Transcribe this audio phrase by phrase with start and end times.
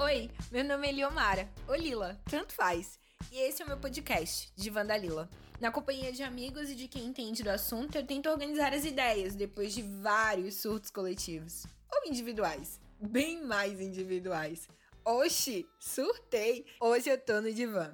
[0.00, 3.00] Oi, meu nome é Liomara, ou Lila, tanto faz.
[3.32, 5.28] E esse é o meu podcast, de Vandalila.
[5.60, 9.34] Na companhia de amigos e de quem entende do assunto, eu tento organizar as ideias
[9.34, 11.66] depois de vários surtos coletivos.
[11.92, 12.80] Ou individuais.
[13.00, 14.68] Bem mais individuais.
[15.04, 16.64] Oxi, surtei!
[16.80, 17.92] Hoje eu tô no divã.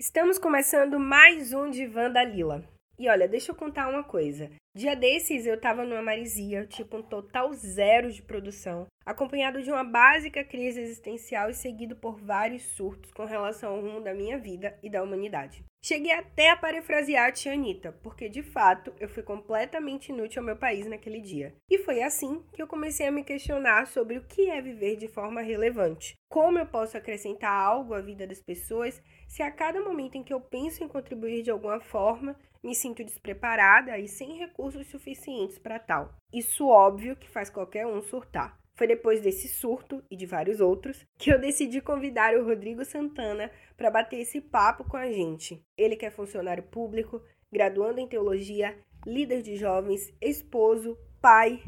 [0.00, 2.68] Estamos começando mais um Divã da Lila.
[3.00, 4.50] E olha, deixa eu contar uma coisa.
[4.76, 9.82] Dia desses eu tava numa marisia, tipo um total zero de produção, acompanhado de uma
[9.82, 14.78] básica crise existencial e seguido por vários surtos com relação ao rumo da minha vida
[14.82, 15.64] e da humanidade.
[15.82, 20.46] Cheguei até a parafrasear a tia Anitta, porque de fato eu fui completamente inútil ao
[20.46, 21.54] meu país naquele dia.
[21.70, 25.08] E foi assim que eu comecei a me questionar sobre o que é viver de
[25.08, 26.18] forma relevante.
[26.28, 30.34] Como eu posso acrescentar algo à vida das pessoas se a cada momento em que
[30.34, 35.78] eu penso em contribuir de alguma forma, me sinto despreparada e sem recursos suficientes para
[35.78, 36.14] tal.
[36.32, 38.58] Isso óbvio que faz qualquer um surtar.
[38.74, 43.50] Foi depois desse surto e de vários outros que eu decidi convidar o Rodrigo Santana
[43.76, 45.62] para bater esse papo com a gente.
[45.76, 51.62] Ele que é funcionário público, graduando em teologia, líder de jovens, esposo, pai,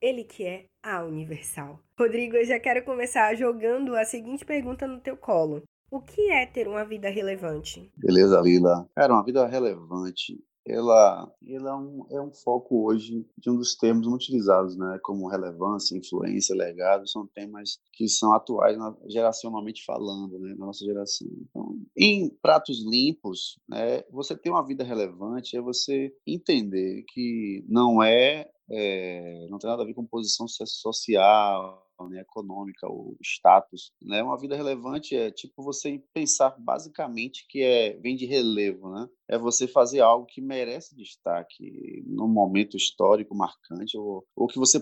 [0.00, 1.78] ele que é a Universal.
[1.98, 5.62] Rodrigo, eu já quero começar jogando a seguinte pergunta no teu colo.
[5.90, 7.90] O que é ter uma vida relevante?
[7.96, 8.88] Beleza, Lila.
[8.94, 13.74] Cara, uma vida relevante ela, ela é, um, é um foco hoje de um dos
[13.74, 18.76] termos muito utilizados, né, como relevância, influência, legado, são temas que são atuais
[19.08, 21.26] geracionalmente falando, né, na nossa geração.
[21.48, 28.02] Então, em pratos limpos, né, você ter uma vida relevante é você entender que não
[28.02, 34.22] é, é não tem nada a ver com posição social, né, econômica, o status, né?
[34.22, 39.08] Uma vida relevante é tipo você pensar basicamente que é vem de relevo, né?
[39.28, 44.80] É você fazer algo que merece destaque num momento histórico marcante ou, ou que você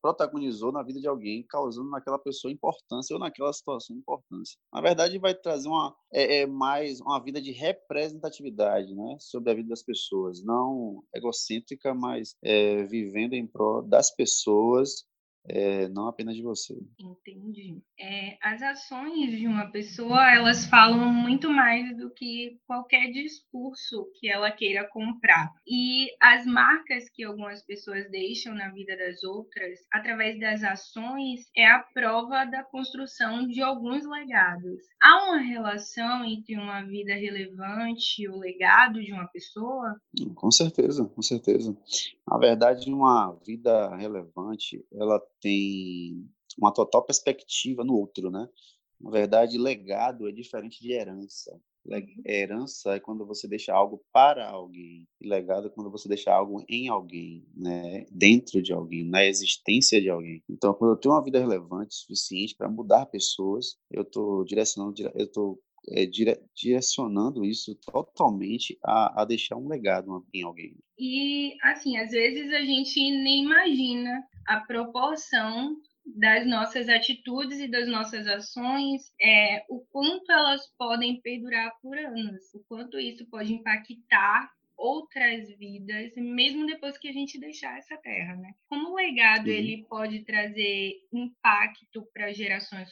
[0.00, 4.56] protagonizou na vida de alguém, causando naquela pessoa importância ou naquela situação importância.
[4.72, 9.16] Na verdade, vai trazer uma é, é mais uma vida de representatividade, né?
[9.20, 15.06] Sobre a vida das pessoas, não egocêntrica, mas é, vivendo em prol das pessoas
[15.48, 16.78] é, não apenas de você.
[16.98, 17.80] Entendi.
[17.98, 24.28] É, as ações de uma pessoa, elas falam muito mais do que qualquer discurso que
[24.28, 25.52] ela queira comprar.
[25.66, 31.66] E as marcas que algumas pessoas deixam na vida das outras, através das ações, é
[31.66, 34.80] a prova da construção de alguns legados.
[35.00, 40.00] Há uma relação entre uma vida relevante e o legado de uma pessoa?
[40.34, 41.76] Com certeza, com certeza.
[42.30, 46.26] Na verdade, uma vida relevante, ela tem
[46.58, 48.48] uma total perspectiva no outro, né?
[49.00, 51.58] Na verdade, legado é diferente de herança.
[51.86, 52.22] Uhum.
[52.26, 55.06] Herança é quando você deixa algo para alguém.
[55.20, 58.04] E legado é quando você deixa algo em alguém, né?
[58.10, 60.42] dentro de alguém, na existência de alguém.
[60.48, 65.24] Então, quando eu tenho uma vida relevante suficiente para mudar pessoas, eu estou direcionando, eu
[65.24, 65.60] estou
[65.90, 70.76] é, dire, direcionando isso totalmente a, a deixar um legado em alguém.
[70.98, 75.76] E, assim, às vezes a gente nem imagina a proporção
[76.16, 82.42] das nossas atitudes e das nossas ações, é, o quanto elas podem perdurar por anos,
[82.54, 88.36] o quanto isso pode impactar outras vidas, mesmo depois que a gente deixar essa terra,
[88.36, 88.54] né?
[88.68, 92.88] Como o legado ele pode trazer impacto para gerações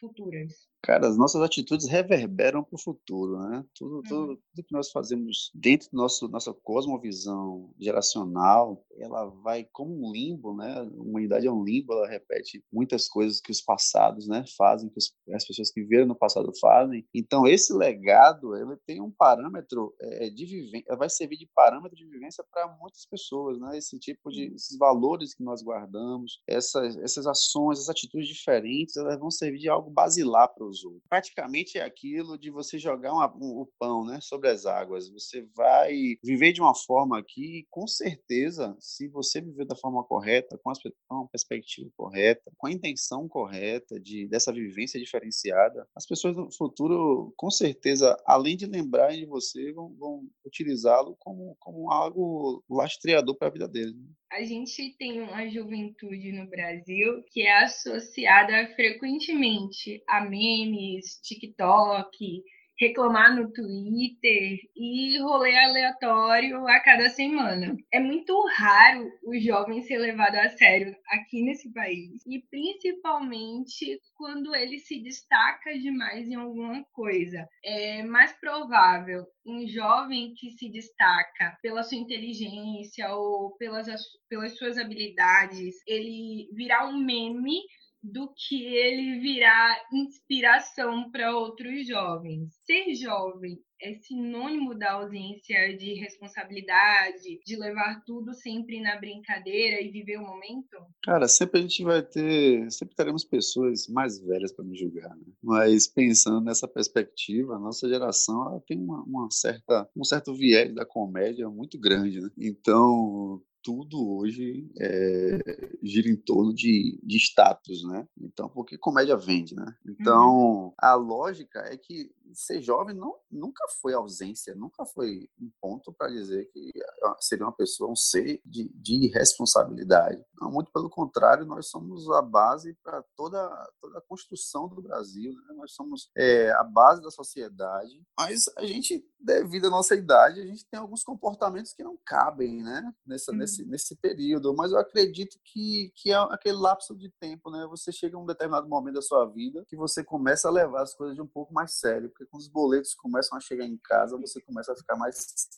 [0.00, 0.70] futuras?
[0.82, 3.62] Cara, as nossas atitudes reverberam para o futuro, né?
[3.74, 4.02] Tudo, uhum.
[4.02, 10.10] tudo, tudo, que nós fazemos dentro do nosso nossa cosmovisão geracional, ela vai como um
[10.10, 10.78] limbo, né?
[10.78, 14.98] A humanidade é um limbo, ela repete muitas coisas que os passados, né, fazem, que
[14.98, 17.06] os, as pessoas que viram no passado fazem.
[17.14, 22.06] Então, esse legado, ele tem um parâmetro é, de vivência, vai servir de parâmetro de
[22.06, 23.76] vivência para muitas pessoas, né?
[23.76, 29.18] Esse tipo de, esses valores que nós guardamos, essas, essas ações, essas atitudes diferentes, elas
[29.18, 31.02] vão servir de algo basilar para os outros.
[31.08, 35.10] Praticamente é aquilo de você jogar uma, um, o pão né, sobre as águas.
[35.10, 40.58] Você vai viver de uma forma aqui, com certeza, se você viver da forma correta,
[40.62, 46.50] com, a perspectiva correta, com a intenção correta de dessa vivência diferenciada, as pessoas no
[46.52, 53.36] futuro, com certeza, além de lembrarem de você, vão, vão utilizá-lo como, como algo lastreador
[53.36, 53.94] para a vida deles.
[53.94, 54.08] Né?
[54.32, 62.42] A gente tem uma juventude no Brasil que é associada frequentemente a memes, TikTok,
[62.80, 67.76] reclamar no Twitter e rolê aleatório a cada semana.
[67.92, 72.22] É muito raro o jovem ser levado a sério aqui nesse país.
[72.26, 77.46] E principalmente quando ele se destaca demais em alguma coisa.
[77.62, 83.86] É mais provável um jovem que se destaca pela sua inteligência ou pelas,
[84.28, 87.60] pelas suas habilidades, ele virar um meme
[88.02, 92.54] do que ele virar inspiração para outros jovens.
[92.64, 99.90] Ser jovem é sinônimo da ausência de responsabilidade, de levar tudo sempre na brincadeira e
[99.90, 100.76] viver o momento?
[101.02, 105.32] Cara, sempre a gente vai ter, sempre teremos pessoas mais velhas para me julgar, né?
[105.42, 110.84] Mas pensando nessa perspectiva, a nossa geração tem uma, uma, certa, um certo viés da
[110.84, 112.28] comédia muito grande, né?
[112.38, 118.06] Então, tudo hoje é, gira em torno de, de status, né?
[118.20, 119.74] Então, porque comédia vende, né?
[119.86, 120.74] Então, uhum.
[120.78, 126.08] a lógica é que ser jovem não, nunca foi ausência, nunca foi um ponto para
[126.08, 126.70] dizer que
[127.04, 130.24] ah, seria uma pessoa, um ser de, de responsabilidade.
[130.40, 133.48] Não, muito pelo contrário, nós somos a base para toda,
[133.80, 135.54] toda a construção do Brasil, né?
[135.54, 140.46] Nós somos é, a base da sociedade, mas a gente, devido à nossa idade, a
[140.46, 142.92] gente tem alguns comportamentos que não cabem, né?
[143.06, 143.38] Nessa, uhum.
[143.38, 147.66] nesse, nesse período, mas eu acredito que, que é aquele lapso de tempo, né?
[147.70, 150.94] Você chega a um determinado momento da sua vida que você começa a levar as
[150.94, 154.18] coisas de um pouco mais sério, porque quando os boletos começam a chegar em casa,
[154.18, 155.16] você começa a ficar mais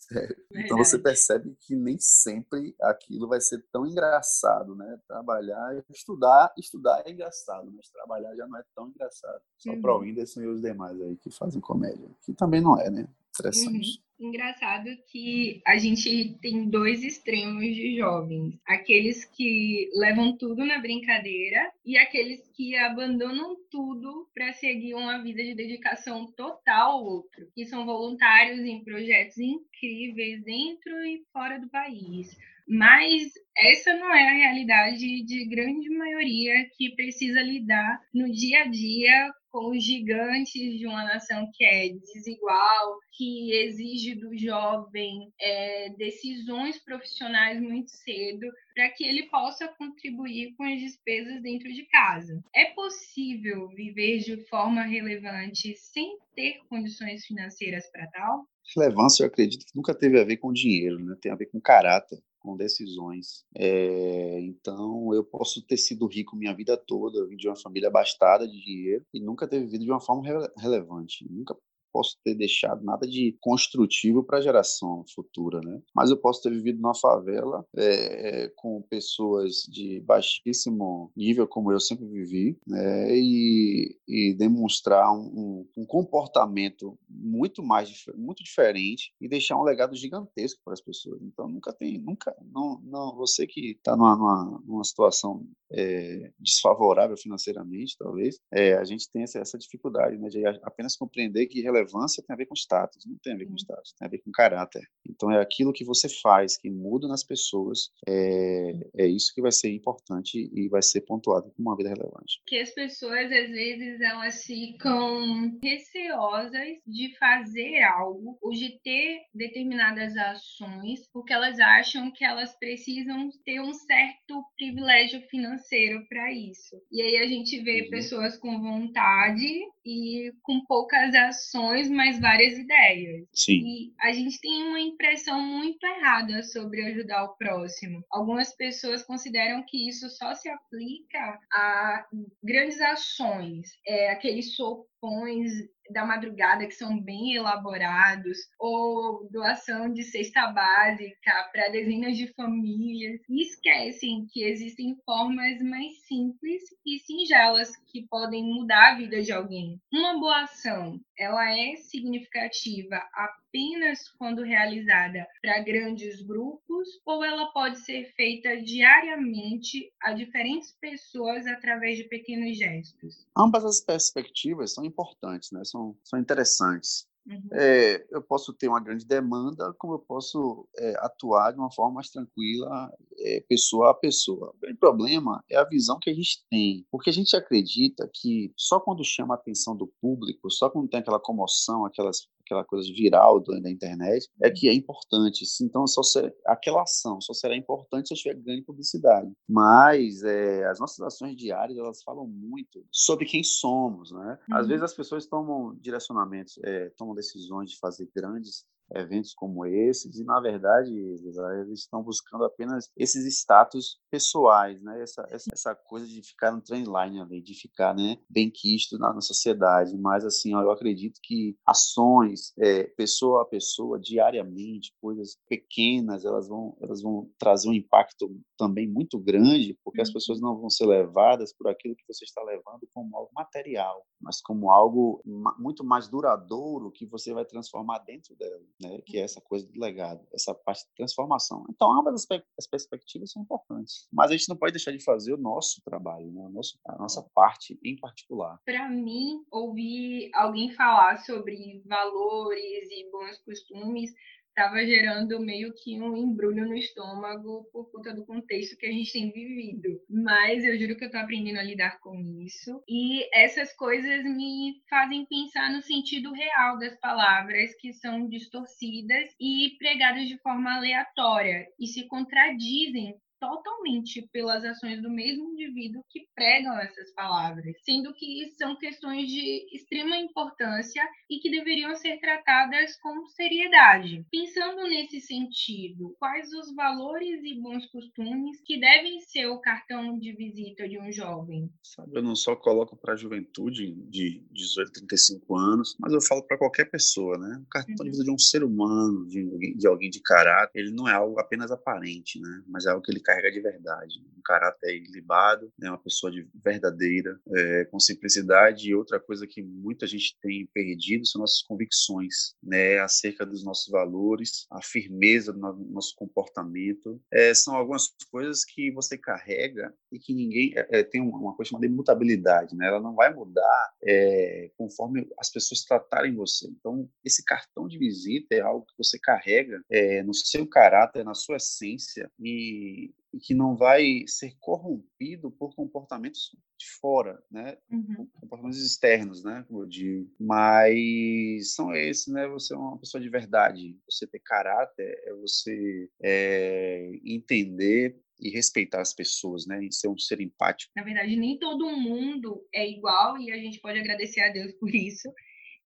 [0.09, 0.35] sério.
[0.51, 4.99] Então você percebe que nem sempre aquilo vai ser tão engraçado, né?
[5.07, 9.41] Trabalhar, estudar, estudar é engraçado, mas trabalhar já não é tão engraçado.
[9.57, 9.81] Só uhum.
[9.81, 13.07] para o Whindersson e os demais aí que fazem comédia, que também não é, né?
[13.39, 13.97] Interessante.
[13.97, 14.03] Uhum.
[14.27, 21.69] Engraçado que a gente tem dois extremos de jovens: aqueles que levam tudo na brincadeira
[21.83, 27.65] e aqueles que abandonam tudo para seguir uma vida de dedicação total ao outro, que
[27.65, 32.37] são voluntários em projetos incríveis dentro e fora do país.
[32.67, 38.67] Mas essa não é a realidade de grande maioria que precisa lidar no dia a
[38.67, 45.89] dia com os gigantes de uma nação que é desigual, que exige do jovem é,
[45.91, 52.43] decisões profissionais muito cedo, para que ele possa contribuir com as despesas dentro de casa.
[52.55, 58.47] É possível viver de forma relevante sem ter condições financeiras para tal?
[58.75, 61.15] Relevância, eu acredito que nunca teve a ver com dinheiro, né?
[61.21, 63.45] tem a ver com caráter com decisões.
[63.55, 67.87] É, então, eu posso ter sido rico minha vida toda, eu vim de uma família
[67.87, 71.25] abastada de dinheiro e nunca ter vivido de uma forma rele relevante.
[71.29, 71.55] Nunca
[71.93, 75.79] posso ter deixado nada de construtivo para a geração futura, né?
[75.95, 81.79] Mas eu posso ter vivido numa favela é, com pessoas de baixíssimo nível, como eu
[81.79, 83.13] sempre vivi, né?
[83.15, 90.61] e, e demonstrar um, um, comportamento muito mais muito diferente e deixar um legado gigantesco
[90.63, 91.21] para as pessoas.
[91.21, 97.17] Então nunca tem, nunca, não, não você que está numa, numa, numa, situação é, desfavorável
[97.17, 100.29] financeiramente, talvez, é, a gente tem essa, essa dificuldade, né?
[100.29, 103.55] De apenas compreender que relevância tem a ver com status, não tem a ver com
[103.55, 104.83] status, tem a ver com caráter.
[105.09, 109.51] Então é aquilo que você faz, que muda nas pessoas, é, é isso que vai
[109.51, 112.41] ser importante e vai ser pontuado como uma vida relevante.
[112.45, 120.15] Que as pessoas, às vezes, elas ficam receosas de fazer algo ou de ter determinadas
[120.15, 125.62] ações, porque elas acham que elas precisam ter um certo privilégio financeiro
[126.07, 126.75] para isso.
[126.91, 127.89] E aí a gente vê uhum.
[127.89, 129.47] pessoas com vontade
[129.85, 133.27] e com poucas ações, mas várias ideias.
[133.33, 133.61] Sim.
[133.63, 138.03] E a gente tem uma impressão muito errada sobre ajudar o próximo.
[138.09, 142.05] Algumas pessoas consideram que isso só se aplica a
[142.43, 144.55] grandes ações, é, aqueles
[145.03, 145.51] sopões
[145.91, 153.19] da madrugada que são bem elaborados, ou doação de cesta básica para dezenas de famílias,
[153.29, 159.33] e esquecem que existem formas mais simples e singelas que podem mudar a vida de
[159.33, 159.77] alguém.
[159.91, 167.79] Uma boa ação, ela é significativa apenas quando realizada para grandes grupos ou ela pode
[167.79, 173.27] ser feita diariamente a diferentes pessoas através de pequenos gestos?
[173.37, 175.63] Ambas as perspectivas são importantes, né?
[175.63, 177.07] são, são interessantes.
[177.25, 177.49] Uhum.
[177.53, 181.95] É, eu posso ter uma grande demanda, como eu posso é, atuar de uma forma
[181.95, 184.51] mais tranquila, é, pessoa a pessoa.
[184.55, 188.51] O grande problema é a visão que a gente tem, porque a gente acredita que
[188.57, 192.87] só quando chama a atenção do público, só quando tem aquela comoção, aquelas aquela coisa
[192.93, 195.43] viral da internet, é que é importante.
[195.61, 199.31] Então, só ser, aquela ação só será importante se eu tiver grande publicidade.
[199.47, 204.37] Mas é, as nossas ações diárias, elas falam muito sobre quem somos, né?
[204.51, 204.67] Às uhum.
[204.67, 210.23] vezes as pessoas tomam direcionamentos, é, tomam decisões de fazer grandes eventos como esses, e
[210.23, 215.01] na verdade eles estão buscando apenas esses status pessoais, né?
[215.01, 219.21] Essa, essa coisa de ficar no trendline ali, de ficar né, bem quisto na, na
[219.21, 219.97] sociedade.
[219.97, 226.77] Mas assim, eu acredito que ações, é, pessoa a pessoa, diariamente, coisas pequenas, elas vão,
[226.81, 230.13] elas vão trazer um impacto também muito grande, porque as uhum.
[230.13, 234.41] pessoas não vão ser levadas por aquilo que você está levando como algo material, mas
[234.41, 235.21] como algo
[235.57, 238.99] muito mais duradouro que você vai transformar dentro dela, né?
[239.05, 241.65] Que é essa coisa do legado, essa parte de transformação.
[241.69, 245.37] Então, ambas as perspectivas são importantes, mas a gente não pode deixar de fazer o
[245.37, 246.47] nosso trabalho, né?
[246.49, 248.59] nosso, a nossa parte em particular.
[248.65, 254.11] Para mim, ouvir alguém falar sobre valores e bons costumes
[254.55, 259.11] estava gerando meio que um embrulho no estômago por conta do contexto que a gente
[259.11, 259.99] tem vivido.
[260.07, 262.83] Mas eu juro que eu estou aprendendo a lidar com isso.
[262.87, 269.75] E essas coisas me fazem pensar no sentido real das palavras que são distorcidas e
[269.79, 276.79] pregadas de forma aleatória e se contradizem totalmente pelas ações do mesmo indivíduo que pregam
[276.79, 283.25] essas palavras, sendo que são questões de extrema importância e que deveriam ser tratadas com
[283.27, 284.25] seriedade.
[284.31, 290.31] Pensando nesse sentido, quais os valores e bons costumes que devem ser o cartão de
[290.33, 291.69] visita de um jovem?
[291.83, 296.21] Sabe, eu não só coloco para a juventude de 18 a 35 anos, mas eu
[296.21, 297.61] falo para qualquer pessoa, né?
[297.61, 298.03] O cartão uhum.
[298.05, 301.39] de visita de um ser humano, de, de alguém de caráter, ele não é algo
[301.39, 302.63] apenas aparente, né?
[302.67, 306.47] Mas é algo que ele carrega de verdade, um caráter ilibado, né, uma pessoa de
[306.63, 308.89] verdadeira, é, com simplicidade.
[308.89, 313.89] E outra coisa que muita gente tem perdido são nossas convicções, né, acerca dos nossos
[313.89, 317.21] valores, a firmeza do nosso comportamento.
[317.31, 321.69] É, são algumas coisas que você carrega e que ninguém é, é tem uma coisa
[321.69, 322.87] chamada imutabilidade, né?
[322.87, 326.67] Ela não vai mudar é, conforme as pessoas tratarem você.
[326.67, 331.33] Então, esse cartão de visita é algo que você carrega é, no seu caráter, na
[331.33, 337.77] sua essência e e que não vai ser corrompido por comportamentos de fora, né?
[337.89, 338.27] Uhum.
[338.39, 339.65] Comportamentos externos, né?
[339.67, 340.29] Como eu digo.
[340.39, 342.47] Mas são esses, né?
[342.49, 343.97] Você é uma pessoa de verdade.
[344.09, 349.83] Você ter caráter é você é, entender e respeitar as pessoas, né?
[349.83, 350.91] E ser um ser empático.
[350.95, 354.93] Na verdade, nem todo mundo é igual e a gente pode agradecer a Deus por
[354.93, 355.29] isso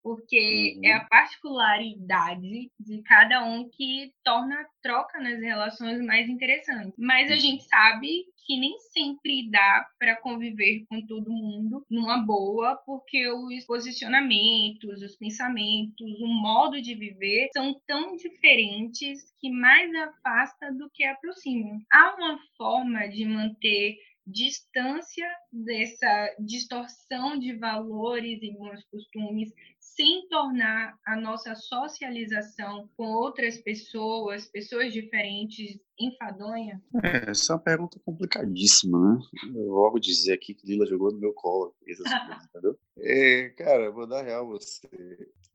[0.06, 0.84] porque uhum.
[0.84, 6.94] é a particularidade de cada um que torna a troca nas relações mais interessante.
[6.96, 7.40] Mas a uhum.
[7.40, 13.64] gente sabe que nem sempre dá para conviver com todo mundo numa boa, porque os
[13.64, 21.02] posicionamentos, os pensamentos, o modo de viver são tão diferentes que mais afasta do que
[21.02, 21.80] aproxima.
[21.92, 23.96] Há uma forma de manter
[24.26, 29.52] distância dessa distorção de valores e bons costumes
[29.94, 36.82] sem tornar a nossa socialização com outras pessoas, pessoas diferentes, enfadonha?
[37.02, 39.20] É, essa é uma pergunta complicadíssima, né?
[39.46, 42.78] Eu vou logo dizer aqui que Lila jogou no meu colo, essas coisas, entendeu?
[42.98, 44.88] É, cara, vou dar real você.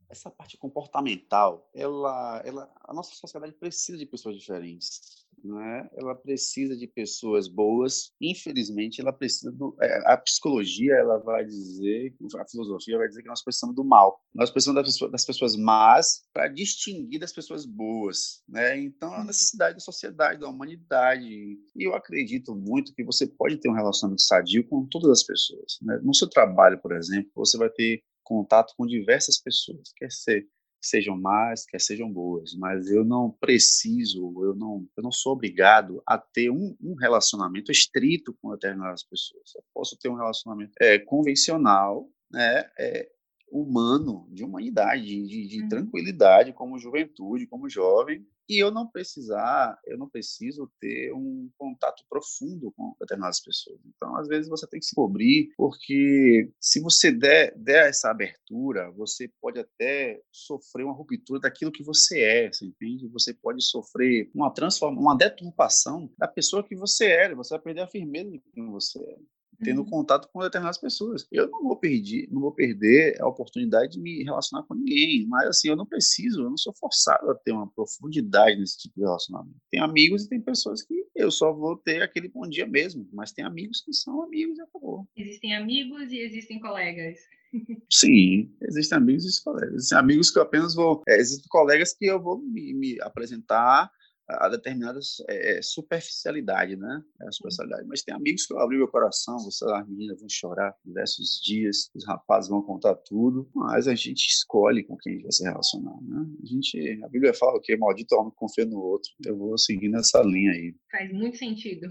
[0.08, 6.76] Essa parte comportamental, ela, ela, a nossa sociedade precisa de pessoas diferentes né, ela precisa
[6.76, 8.12] de pessoas boas.
[8.20, 9.76] Infelizmente, ela precisa do.
[9.80, 14.20] É, a psicologia ela vai dizer, a filosofia vai dizer que nós precisamos do mal.
[14.34, 18.42] Nós precisamos das pessoas, das pessoas más para distinguir das pessoas boas.
[18.48, 18.78] Né?
[18.80, 19.26] Então, é a uhum.
[19.26, 21.28] necessidade da sociedade, da humanidade.
[21.76, 25.78] E eu acredito muito que você pode ter um relacionamento sadio com todas as pessoas.
[25.82, 26.00] Né?
[26.02, 30.46] No seu trabalho, por exemplo, você vai ter contato com diversas pessoas, quer ser
[30.82, 36.02] sejam más, quer sejam boas, mas eu não preciso, eu não, eu não sou obrigado
[36.06, 39.54] a ter um, um relacionamento estrito com determinadas pessoas.
[39.54, 43.08] Eu posso ter um relacionamento é, convencional, né, é,
[43.52, 45.68] humano, de humanidade, de, de uhum.
[45.68, 52.04] tranquilidade, como juventude, como jovem, e eu não precisar, eu não preciso ter um contato
[52.08, 53.78] profundo com determinadas pessoas.
[53.86, 58.90] Então, às vezes você tem que se cobrir, porque se você der, der essa abertura,
[58.92, 63.08] você pode até sofrer uma ruptura daquilo que você é, você entende?
[63.08, 67.82] Você pode sofrer uma transformação, uma deturpação da pessoa que você era, você vai perder
[67.82, 69.16] a firmeza de quem você é
[69.62, 69.90] tendo uhum.
[69.90, 71.26] contato com determinadas pessoas.
[71.30, 75.48] Eu não vou perder, não vou perder a oportunidade de me relacionar com ninguém, mas
[75.48, 79.02] assim, eu não preciso, eu não sou forçado a ter uma profundidade nesse tipo de
[79.02, 79.56] relacionamento.
[79.70, 83.32] Tem amigos e tem pessoas que eu só vou ter aquele bom dia mesmo, mas
[83.32, 85.06] tem amigos que são amigos e acabou.
[85.16, 87.18] Existem amigos e existem colegas.
[87.90, 89.74] Sim, existem amigos e colegas.
[89.74, 91.02] Existem amigos que eu apenas vou.
[91.08, 93.90] É, existem colegas que eu vou me, me apresentar
[94.28, 97.02] a determinadas é, superficialidade, né?
[97.20, 97.86] É a superficialidade.
[97.86, 101.90] Mas tem amigos que eu abri meu coração, você, as meninas vão chorar diversos dias,
[101.94, 105.44] os rapazes vão contar tudo, mas a gente escolhe com quem a gente vai se
[105.44, 106.26] relacionar, né?
[106.42, 109.10] A gente, a Bíblia fala que maldito homem confia no outro.
[109.24, 110.74] Eu vou seguir nessa linha aí.
[110.90, 111.88] Faz muito sentido.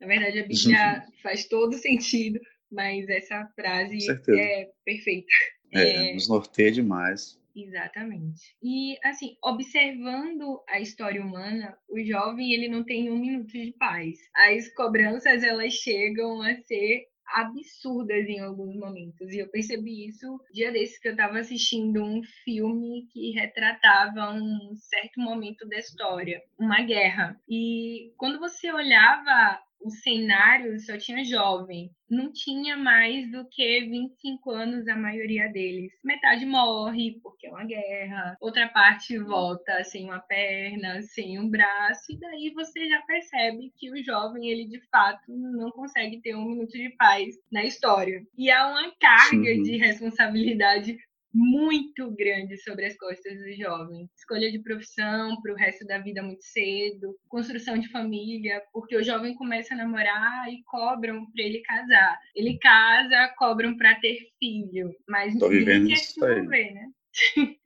[0.00, 2.38] Na verdade, a Bíblia faz todo sentido,
[2.70, 5.26] mas essa frase é perfeita.
[5.72, 7.38] É, é, nos norteia demais.
[7.56, 8.54] Exatamente.
[8.62, 14.18] E assim, observando a história humana, o jovem ele não tem um minuto de paz.
[14.34, 19.32] As cobranças elas chegam a ser absurdas em alguns momentos.
[19.32, 24.76] E eu percebi isso dia desses que eu estava assistindo um filme que retratava um
[24.76, 27.40] certo momento da história, uma guerra.
[27.48, 34.50] E quando você olhava o cenário só tinha jovem, não tinha mais do que 25
[34.50, 35.92] anos a maioria deles.
[36.04, 42.12] Metade morre porque é uma guerra, outra parte volta sem uma perna, sem um braço,
[42.12, 46.44] e daí você já percebe que o jovem, ele de fato não consegue ter um
[46.44, 48.22] minuto de paz na história.
[48.36, 49.62] E há uma carga Sim.
[49.62, 50.96] de responsabilidade
[51.36, 54.08] muito grande sobre as costas do jovem.
[54.16, 59.04] Escolha de profissão para o resto da vida muito cedo, construção de família, porque o
[59.04, 62.18] jovem começa a namorar e cobram para ele casar.
[62.34, 66.88] Ele casa, cobram para ter filho, mas Tô ninguém quer se envolver, né?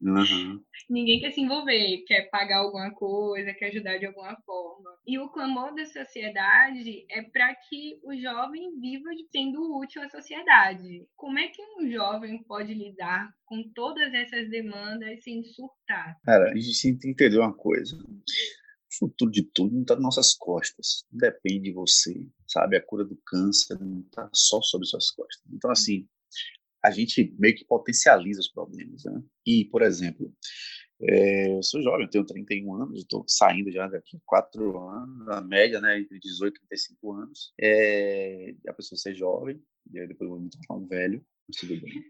[0.01, 0.63] Uhum.
[0.89, 4.91] Ninguém quer se envolver, quer pagar alguma coisa, quer ajudar de alguma forma.
[5.07, 11.07] E o clamor da sociedade é para que o jovem viva sendo útil à sociedade.
[11.17, 16.17] Como é que um jovem pode lidar com todas essas demandas sem surtar?
[16.25, 17.97] Cara, a gente tem que entender uma coisa.
[17.97, 21.05] O futuro de tudo não está nas nossas costas.
[21.11, 22.77] Depende de você, sabe?
[22.77, 25.53] A cura do câncer não está só sobre suas costas.
[25.53, 26.09] Então, assim,
[26.83, 29.05] a gente meio que potencializa os problemas.
[29.05, 29.23] Né?
[29.47, 30.33] E, por exemplo,
[31.03, 35.29] é, eu sou jovem, eu tenho 31 anos, estou saindo já daqui a 4 anos,
[35.29, 37.53] a média, né, entre 18 e 35 anos.
[37.61, 41.81] É, a pessoa ser jovem, e aí depois eu vou me tornar um velho, tudo
[41.81, 42.05] bem.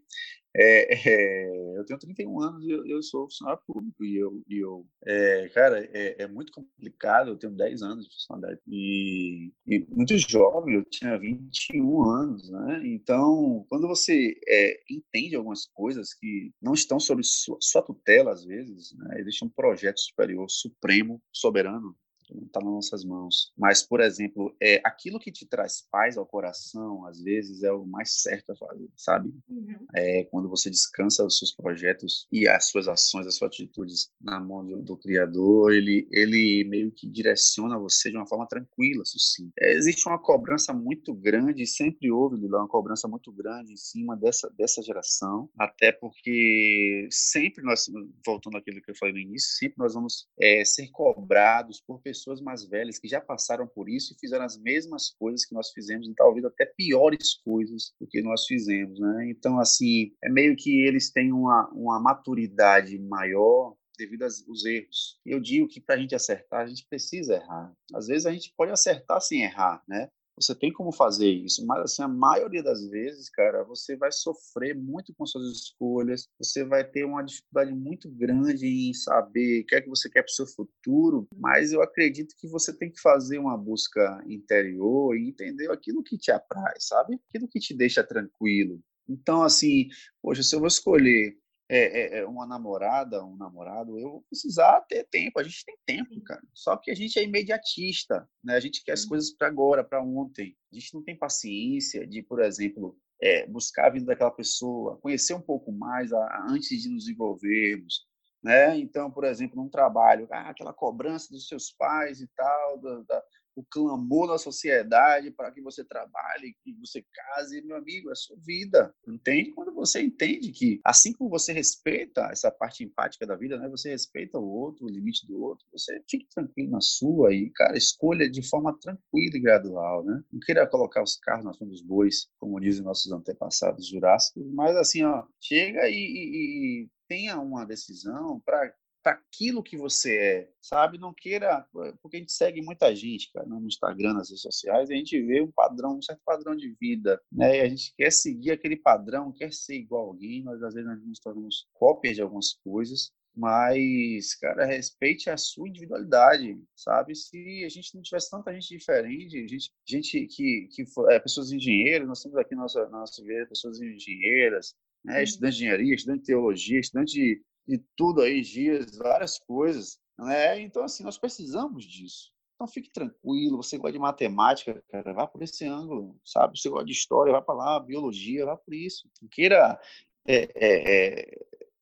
[0.54, 4.59] É, é, eu tenho 31 anos e eu, eu, sou funcionário público e eu, e
[4.59, 7.30] eu é, cara, é, é, muito complicado.
[7.30, 12.82] Eu tenho 10 anos de funcionalidade e, e, muito jovem, eu tinha 21 anos, né?
[12.85, 18.44] Então, quando você é, entende algumas coisas que não estão sob sua, sua tutela, às
[18.44, 19.20] vezes, né?
[19.20, 21.97] existe um projeto superior, supremo, soberano,
[22.35, 23.53] não está nas nossas mãos.
[23.57, 27.85] Mas, por exemplo, é, aquilo que te traz paz ao coração, às vezes, é o
[27.85, 29.33] mais certo a fazer, sabe?
[29.49, 29.87] Uhum.
[29.95, 34.40] É, quando você descansa os seus projetos e as suas ações, as suas atitudes na
[34.40, 39.51] mão do, do Criador, ele, ele meio que direciona você de uma forma tranquila, sim.
[39.59, 44.51] É, existe uma cobrança muito grande, sempre houve, uma cobrança muito grande em cima dessa,
[44.57, 47.90] dessa geração, até porque sempre nós,
[48.25, 52.19] voltando àquilo que eu falei no início, sempre nós vamos é, ser cobrados por pessoas
[52.20, 55.70] pessoas mais velhas que já passaram por isso e fizeram as mesmas coisas que nós
[55.70, 59.30] fizemos, e talvez até piores coisas do que nós fizemos, né?
[59.30, 65.20] Então, assim, é meio que eles têm uma, uma maturidade maior devido aos erros.
[65.26, 67.72] Eu digo que para a gente acertar, a gente precisa errar.
[67.94, 70.09] Às vezes a gente pode acertar sem errar, né?
[70.40, 74.74] Você tem como fazer isso, mas assim, a maioria das vezes, cara, você vai sofrer
[74.74, 79.74] muito com suas escolhas, você vai ter uma dificuldade muito grande em saber o que
[79.74, 83.00] é que você quer para o seu futuro, mas eu acredito que você tem que
[83.00, 87.20] fazer uma busca interior e entender aquilo que te apraz, sabe?
[87.29, 88.81] Aquilo que te deixa tranquilo.
[89.09, 89.88] Então, assim,
[90.22, 91.37] poxa, se eu vou escolher
[91.72, 95.38] é, é, é, uma namorada, um namorado, eu vou precisar ter tempo.
[95.38, 96.42] A gente tem tempo, cara.
[96.52, 98.56] Só que a gente é imediatista, né?
[98.56, 100.56] A gente quer as coisas para agora, para ontem.
[100.72, 105.33] A gente não tem paciência de, por exemplo, é, buscar a vida daquela pessoa, conhecer
[105.33, 108.04] um pouco mais a, a, antes de nos envolvermos.
[108.42, 108.76] Né?
[108.76, 113.22] Então, por exemplo, num trabalho, ah, aquela cobrança dos seus pais e tal, da, da
[113.55, 118.37] o clamor da sociedade para que você trabalhe, que você case, meu amigo, é sua
[118.39, 119.53] vida, entende?
[119.53, 123.91] Quando você entende que, assim como você respeita essa parte empática da vida, né, você
[123.91, 128.31] respeita o outro, o limite do outro, você fique tranquilo na sua e, cara, escolha
[128.31, 130.23] de forma tranquila e gradual, né?
[130.33, 134.77] Não queira colocar os carros na frente dos bois, como dizem nossos antepassados jurássicos, mas
[134.77, 140.51] assim, ó, chega e, e, e tenha uma decisão para para aquilo que você é,
[140.61, 140.99] sabe?
[140.99, 141.67] Não queira,
[142.03, 145.21] porque a gente segue muita gente, cara, no Instagram, nas redes sociais, e a gente
[145.23, 147.59] vê um padrão, um certo padrão de vida, né?
[147.59, 150.89] E a gente quer seguir aquele padrão, quer ser igual a alguém, nós às vezes
[150.89, 157.15] nós nos tornamos cópias de algumas coisas, mas, cara, respeite a sua individualidade, sabe?
[157.15, 162.07] Se a gente não tivesse tanta gente diferente, gente, gente que, que é, pessoas engenheiras,
[162.09, 165.19] nós temos aqui nossa nossa vida pessoas engenheiras, né?
[165.19, 165.23] Uhum.
[165.23, 170.00] estudante de engenharia, estudante de teologia, estudante de de tudo aí, dias, várias coisas.
[170.18, 170.61] Né?
[170.61, 172.33] Então, assim, nós precisamos disso.
[172.54, 173.56] Então, fique tranquilo.
[173.62, 176.59] Você gosta de matemática, cara, vá por esse ângulo, sabe?
[176.59, 177.80] Você gosta de história, vá para lá.
[177.80, 179.09] Biologia, vá por isso.
[179.22, 179.80] Não queira
[180.26, 181.38] é, é, é,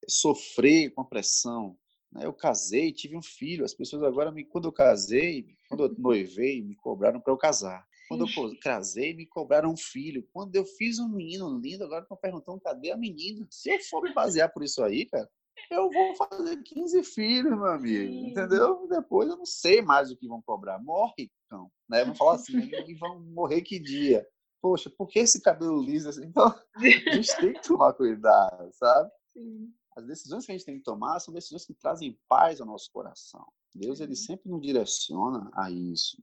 [0.07, 1.77] sofrer com a pressão.
[2.12, 2.27] Né?
[2.27, 3.64] Eu casei, tive um filho.
[3.64, 7.88] As pessoas agora, me, quando eu casei, quando eu noivei, me cobraram para eu casar.
[8.09, 10.27] Quando eu casei, me cobraram um filho.
[10.33, 13.46] Quando eu fiz um menino lindo, agora estão perguntando cadê a menina.
[13.51, 15.29] Se eu for me basear por isso aí, cara,
[15.71, 18.12] eu vou fazer 15 filhos, meu amigo.
[18.12, 18.31] Sim.
[18.31, 18.87] Entendeu?
[18.88, 20.79] Depois eu não sei mais o que vão cobrar.
[20.83, 21.71] Morre, cão.
[21.88, 22.05] Né?
[22.05, 24.27] Vão falar assim, e vão morrer que dia?
[24.61, 26.27] Poxa, por que esse cabelo liso assim?
[26.27, 29.11] Então, a gente tem que tomar cuidado, sabe?
[29.33, 29.73] Sim.
[29.97, 32.90] As decisões que a gente tem que tomar são decisões que trazem paz ao nosso
[32.92, 33.44] coração.
[33.75, 36.23] Deus, ele sempre nos direciona a isso.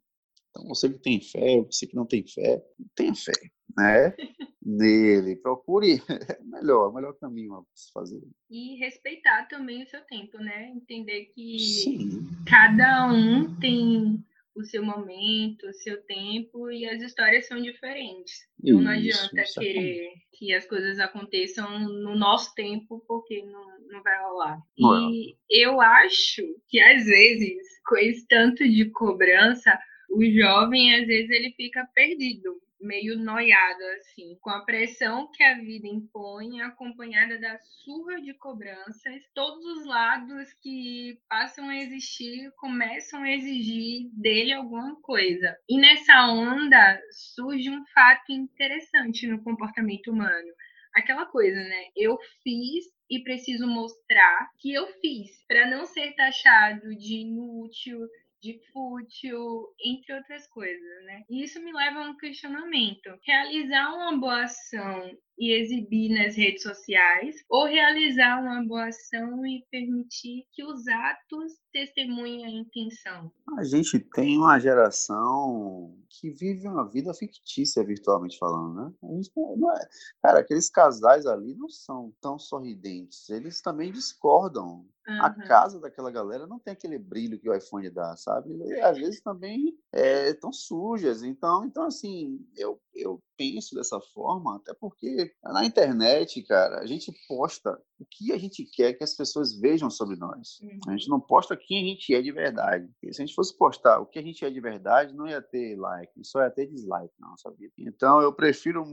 [0.50, 2.64] Então, você que tem fé, você que não tem fé,
[2.96, 3.34] tenha fé,
[3.76, 4.16] né?
[4.62, 5.36] Nele.
[5.36, 6.02] Procure
[6.44, 8.22] melhor, o melhor caminho a se fazer.
[8.50, 10.70] E respeitar também o seu tempo, né?
[10.70, 12.28] Entender que Sim.
[12.48, 14.24] cada um tem
[14.56, 18.34] o seu momento, o seu tempo e as histórias são diferentes.
[18.64, 24.02] Então não adianta isso, querer que as coisas aconteçam no nosso tempo, porque não, não
[24.02, 24.58] vai rolar.
[24.78, 25.66] Não e é.
[25.66, 29.78] eu acho que às vezes, com esse tanto de cobrança,
[30.10, 35.56] o jovem, às vezes, ele fica perdido, meio noiado, assim, com a pressão que a
[35.56, 43.24] vida impõe, acompanhada da surra de cobranças, todos os lados que passam a existir começam
[43.24, 45.58] a exigir dele alguma coisa.
[45.70, 50.54] E nessa onda surge um fato interessante no comportamento humano.
[50.94, 51.88] Aquela coisa, né?
[51.96, 58.00] Eu fiz e preciso mostrar que eu fiz, para não ser taxado de inútil,
[58.46, 61.24] de fútil, entre outras coisas, né?
[61.28, 63.10] E isso me leva a um questionamento.
[63.26, 69.66] Realizar uma boa ação e exibir nas redes sociais, ou realizar uma boa ação e
[69.70, 73.32] permitir que os atos testemunhem a intenção?
[73.58, 78.94] A gente tem uma geração que vive uma vida fictícia, virtualmente falando, né?
[79.04, 79.88] A gente não é...
[80.22, 84.86] Cara, aqueles casais ali não são tão sorridentes, eles também discordam.
[85.08, 85.22] Uhum.
[85.22, 88.56] A casa daquela galera não tem aquele brilho que o iPhone dá, sabe?
[88.56, 91.22] E, às vezes também estão é, sujas.
[91.22, 97.12] Então, então, assim, eu, eu penso dessa forma, até porque na internet, cara, a gente
[97.28, 100.60] posta o que a gente quer que as pessoas vejam sobre nós.
[100.62, 100.80] Uhum.
[100.88, 102.88] A gente não posta quem a gente é de verdade.
[102.88, 105.42] Porque se a gente fosse postar o que a gente é de verdade, não ia
[105.42, 107.74] ter like, só ia ter dislike na nossa vida.
[107.78, 108.86] Então, eu prefiro,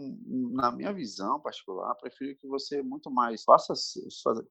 [0.53, 3.73] na minha visão particular, prefiro que você muito mais faça,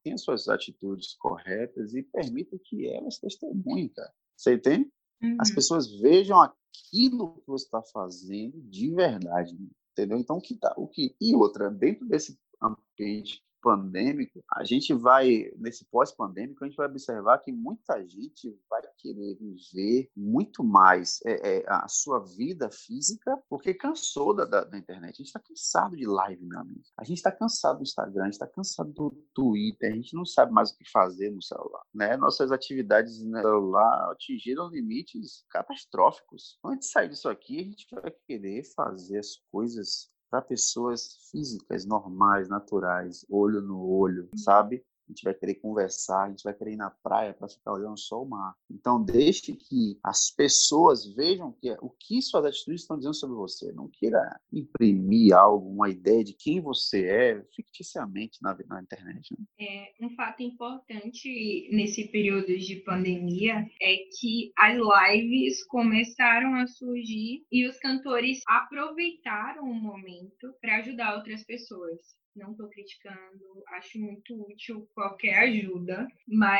[0.04, 4.12] tenha suas atitudes corretas e permita que elas testemunhem, cara.
[4.36, 4.92] Você entende?
[5.22, 5.38] Uhum.
[5.40, 9.56] As pessoas vejam aquilo que você está fazendo de verdade
[9.92, 10.18] entendeu?
[10.18, 15.52] Então, o que tá, o que e outra dentro desse ambiente pandêmico, a gente vai,
[15.58, 21.58] nesse pós-pandêmico, a gente vai observar que muita gente vai querer viver muito mais é,
[21.58, 25.14] é, a sua vida física, porque cansou da, da, da internet.
[25.14, 26.82] A gente está cansado de live, meu amigo.
[26.98, 30.26] A gente está cansado do Instagram, a gente está cansado do Twitter, a gente não
[30.26, 31.84] sabe mais o que fazer no celular.
[31.94, 32.18] Né?
[32.18, 36.60] Nossas atividades no celular atingiram limites catastróficos.
[36.64, 41.86] Antes de sair disso aqui, a gente vai querer fazer as coisas para pessoas físicas,
[41.86, 44.82] normais, naturais, olho no olho, sabe?
[45.12, 48.00] A gente vai querer conversar, a gente vai querer ir na praia para ficar olhando
[48.00, 48.56] só o mar.
[48.70, 53.72] Então, deixe que as pessoas vejam que, o que suas atitudes estão dizendo sobre você.
[53.74, 59.36] Não queira imprimir algo, uma ideia de quem você é ficticiamente na, na internet.
[59.38, 59.46] Né?
[59.60, 67.46] É, um fato importante nesse período de pandemia é que as lives começaram a surgir
[67.52, 74.34] e os cantores aproveitaram o momento para ajudar outras pessoas não estou criticando, acho muito
[74.50, 76.58] útil qualquer ajuda, mas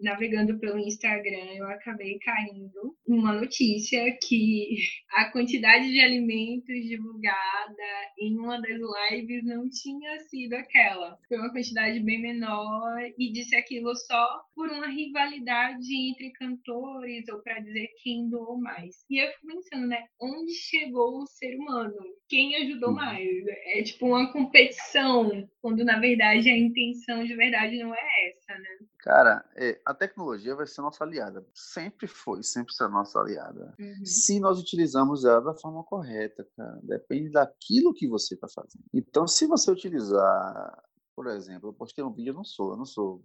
[0.00, 4.76] navegando pelo Instagram eu acabei caindo numa notícia que
[5.10, 7.82] a quantidade de alimentos divulgada
[8.18, 8.78] em uma das
[9.10, 11.18] lives não tinha sido aquela.
[11.28, 17.42] Foi uma quantidade bem menor e disse aquilo só por uma rivalidade entre cantores ou
[17.42, 19.04] para dizer quem doou mais.
[19.10, 21.96] E eu fico pensando, né, onde chegou o ser humano?
[22.28, 22.94] Quem ajudou uhum.
[22.94, 23.28] mais?
[23.66, 28.58] É tipo uma competição competição, quando na verdade a intenção de verdade não é essa,
[28.58, 28.78] né?
[29.02, 31.44] Cara, é, a tecnologia vai ser nossa aliada.
[31.52, 33.74] Sempre foi, sempre será nossa aliada.
[33.78, 34.04] Uhum.
[34.04, 36.78] Se nós utilizamos ela da forma correta, cara.
[36.84, 38.84] Depende daquilo que você está fazendo.
[38.94, 40.84] Então, se você utilizar,
[41.16, 43.24] por exemplo, eu postei um vídeo, eu não sou, eu não sou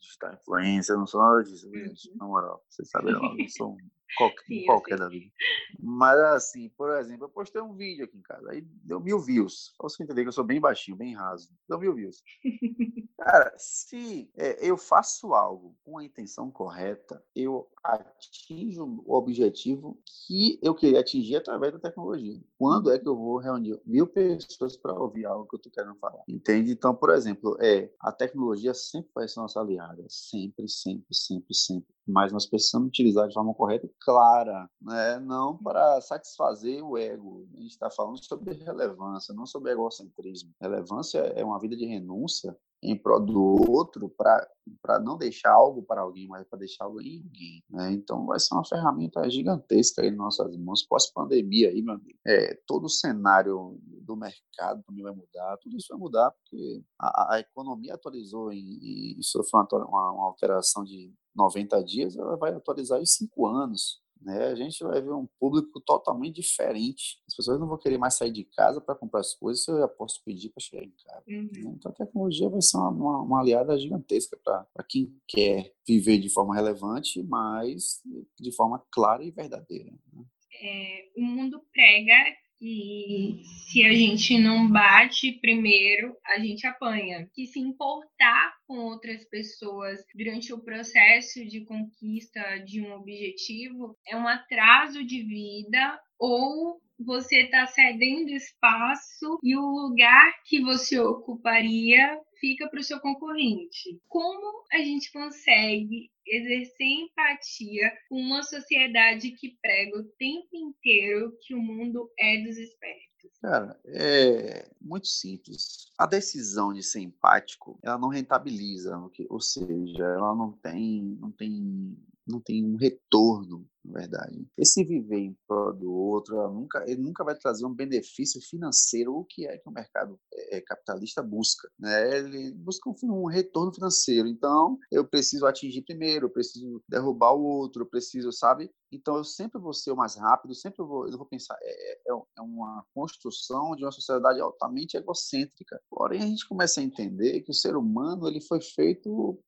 [0.00, 2.16] digital influencer, eu não sou nada disso, uhum.
[2.16, 2.64] na moral.
[2.68, 3.76] Vocês sabem, eu não sou um
[4.14, 5.32] qualquer, Sim, qualquer da vida.
[5.78, 9.74] Mas assim, por exemplo, eu postei um vídeo aqui em casa, aí deu mil views.
[9.76, 11.50] Pra você entender que eu sou bem baixinho, bem raso.
[11.68, 12.22] Deu mil views.
[13.18, 20.58] Cara, se é, eu faço algo com a intenção correta, eu atinjo o objetivo que
[20.62, 22.38] eu queria atingir através da tecnologia.
[22.58, 25.96] Quando é que eu vou reunir mil pessoas para ouvir algo que eu estou querendo
[25.96, 26.22] falar?
[26.28, 26.72] Entende?
[26.72, 31.95] Então, por exemplo, é a tecnologia sempre vai ser nossa aliada, sempre, sempre, sempre, sempre
[32.06, 35.18] mas nós precisamos utilizar de forma correta e clara, né?
[35.18, 37.48] não para satisfazer o ego.
[37.56, 40.52] A gente está falando sobre relevância, não sobre egocentrismo.
[40.60, 46.02] Relevância é uma vida de renúncia em prol do outro para não deixar algo para
[46.02, 47.64] alguém, mas para deixar algo em alguém.
[47.70, 47.92] Né?
[47.92, 52.18] Então vai ser uma ferramenta gigantesca aí em nossas mãos pós-pandemia aí, meu amigo.
[52.26, 57.34] É, todo o cenário do mercado também vai mudar, tudo isso vai mudar porque a,
[57.34, 63.00] a economia atualizou e, e foi uma, uma alteração de 90 dias, ela vai atualizar
[63.00, 64.00] em 5 anos.
[64.20, 64.46] Né?
[64.46, 67.22] A gente vai ver um público totalmente diferente.
[67.28, 69.78] As pessoas não vão querer mais sair de casa para comprar as coisas se eu
[69.78, 71.24] já posso pedir para chegar em casa.
[71.28, 71.50] Uhum.
[71.52, 71.74] Né?
[71.76, 76.30] Então a tecnologia vai ser uma, uma, uma aliada gigantesca para quem quer viver de
[76.30, 78.02] forma relevante, mas
[78.40, 79.92] de forma clara e verdadeira.
[80.12, 80.24] Né?
[80.62, 82.14] É, o mundo prega
[82.58, 87.28] que se a gente não bate primeiro, a gente apanha.
[87.34, 94.16] Que se importar com outras pessoas durante o processo de conquista de um objetivo é
[94.16, 102.18] um atraso de vida ou você está cedendo espaço e o lugar que você ocuparia
[102.40, 104.00] fica para o seu concorrente.
[104.08, 111.54] Como a gente consegue exercer empatia com uma sociedade que prega o tempo inteiro que
[111.54, 113.06] o mundo é dos espertos?
[113.40, 115.90] Cara, é muito simples.
[115.98, 118.96] A decisão de ser empático, ela não rentabiliza,
[119.28, 124.46] ou seja, ela não tem, não tem, não tem um retorno na verdade.
[124.56, 129.24] Esse viver em prol do outro, nunca, ele nunca vai trazer um benefício financeiro, o
[129.24, 131.68] que é que o mercado é, capitalista busca.
[131.78, 132.18] Né?
[132.18, 134.28] Ele busca um, um, retorno financeiro.
[134.28, 138.70] Então, eu preciso atingir primeiro, eu preciso derrubar o outro, eu preciso, sabe?
[138.92, 142.12] Então, eu sempre vou ser o mais rápido, sempre vou, eu vou pensar, é, é,
[142.38, 145.80] é uma construção de uma sociedade altamente egocêntrica.
[145.90, 149.38] Porém, a gente começa a entender que o ser humano ele foi feito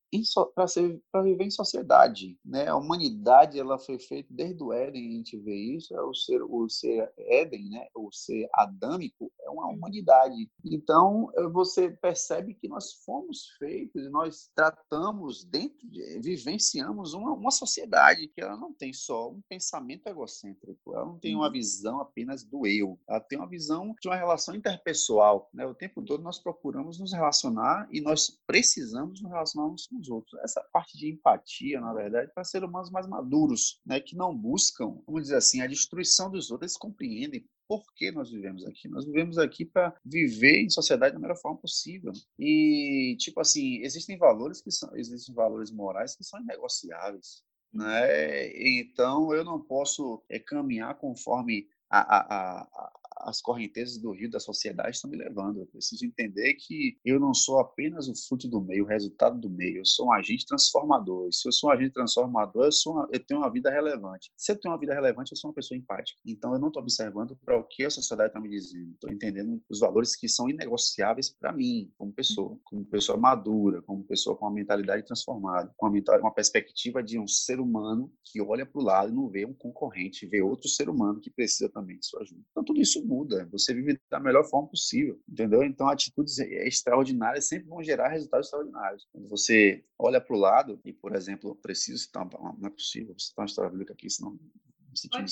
[0.55, 2.39] para viver em sociedade.
[2.45, 2.67] Né?
[2.67, 6.43] A humanidade ela foi feita desde o Éden a gente vê isso, é o ser,
[6.43, 7.87] o ser Éden, né?
[7.95, 10.51] o ser adâmico, é uma humanidade.
[10.65, 17.51] Então, eh, você percebe que nós fomos feitos, nós tratamos dentro, de, vivenciamos uma, uma
[17.51, 21.53] sociedade que ela não tem só um pensamento egocêntrico, ela não tem uma uhum.
[21.53, 25.49] visão apenas do eu, ela tem uma visão de uma relação interpessoal.
[25.53, 25.67] Né?
[25.67, 30.09] O tempo todo nós procuramos nos relacionar e nós precisamos nos relacionar uns com os
[30.09, 30.39] outros.
[30.43, 34.01] Essa parte de empatia, na verdade, para ser humanos mais maduros, né?
[34.01, 38.31] que não buscam, vamos dizer assim, a destruição dos outros, eles compreendem por que nós
[38.31, 38.89] vivemos aqui.
[38.89, 42.13] Nós vivemos aqui para viver em sociedade da melhor forma possível.
[42.39, 47.43] E, tipo assim, existem valores que são, existem valores morais que são inegociáveis.
[47.73, 48.81] Né?
[48.81, 54.41] Então, eu não posso é, caminhar conforme a, a, a, as correntezas do rio da
[54.41, 55.61] sociedade estão me levando.
[55.61, 59.51] Eu preciso entender que eu não sou apenas o fruto do meio, o resultado do
[59.51, 59.79] meio.
[59.79, 61.33] Eu sou um agente transformador.
[61.33, 64.31] Se eu sou um agente transformador, eu, sou uma, eu tenho uma vida relevante.
[64.37, 66.21] Se eu tenho uma vida relevante, eu sou uma pessoa empática.
[66.25, 68.93] Então, eu não estou observando para o que a sociedade está me dizendo.
[68.93, 74.05] Estou entendendo os valores que são inegociáveis para mim, como pessoa, como pessoa madura, como
[74.05, 78.67] pessoa com uma mentalidade transformada, com uma, uma perspectiva de um ser humano que olha
[78.67, 81.99] para o lado e não vê um concorrente, vê outro ser humano que precisa também
[81.99, 82.43] de sua ajuda.
[82.51, 85.63] Então, tudo isso muda, você vive da melhor forma possível, entendeu?
[85.65, 89.09] Então, atitudes extraordinárias sempre vão gerar resultados extraordinários.
[89.11, 93.45] Quando você olha para o lado e, por exemplo, preciso citar, não é possível citar
[93.45, 95.23] uma história bíblica aqui, senão me sentir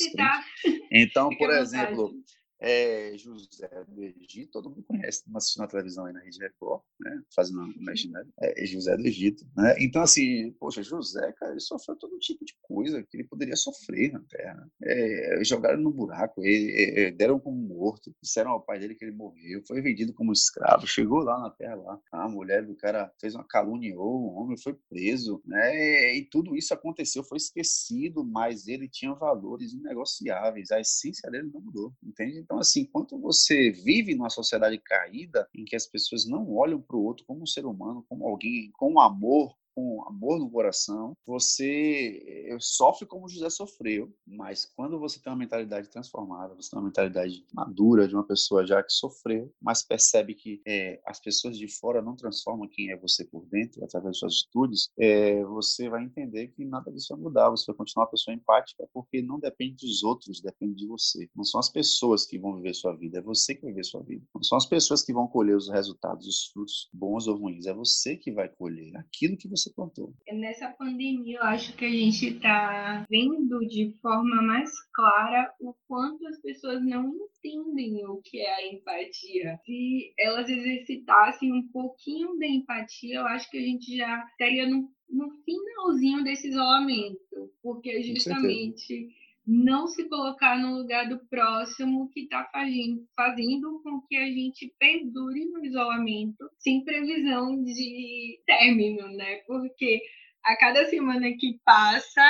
[0.90, 2.12] Então, por exemplo,
[2.60, 6.82] é, José do Egito, todo mundo conhece, não assistiu na televisão aí na Rede Record,
[7.00, 11.60] né, fazendo um imaginário, é, José do Egito, né, então assim, poxa, José, cara, ele
[11.60, 16.42] sofreu todo tipo de coisa que ele poderia sofrer na Terra, é, jogaram no buraco,
[16.44, 20.32] ele, é, deram como morto, disseram ao pai dele que ele morreu, foi vendido como
[20.32, 24.56] escravo, chegou lá na Terra, lá, a mulher do cara fez uma caluniou, o homem
[24.56, 30.80] foi preso, né, e tudo isso aconteceu, foi esquecido, mas ele tinha valores inegociáveis, a
[30.80, 32.45] essência dele não mudou, entende?
[32.46, 36.96] Então, assim, enquanto você vive numa sociedade caída, em que as pessoas não olham para
[36.96, 42.22] o outro como um ser humano, como alguém com amor, com amor no coração, você
[42.48, 46.86] eh, sofre como José sofreu, mas quando você tem uma mentalidade transformada, você tem uma
[46.86, 51.68] mentalidade madura de uma pessoa já que sofreu, mas percebe que é, as pessoas de
[51.68, 56.04] fora não transformam quem é você por dentro, através das suas atitudes, é, você vai
[56.04, 59.76] entender que nada disso vai mudar, você vai continuar uma pessoa empática, porque não depende
[59.86, 61.28] dos outros, depende de você.
[61.34, 64.02] Não são as pessoas que vão viver sua vida, é você que vai viver sua
[64.02, 64.24] vida.
[64.34, 67.74] Não são as pessoas que vão colher os resultados, os frutos, bons ou ruins, é
[67.74, 70.14] você que vai colher aquilo que você plantou.
[70.32, 76.26] Nessa pandemia, eu acho que a gente está vendo de forma mais clara o quanto
[76.26, 79.60] as pessoas não entendem o que é a empatia.
[79.64, 84.90] Se elas exercitassem um pouquinho da empatia, eu acho que a gente já estaria no,
[85.08, 89.08] no finalzinho desse isolamento, porque justamente
[89.46, 94.74] não se colocar no lugar do próximo que está fazendo, fazendo com que a gente
[94.78, 99.36] perdure no isolamento sem previsão de término, né?
[99.46, 100.02] Porque
[100.44, 102.22] a cada semana que passa,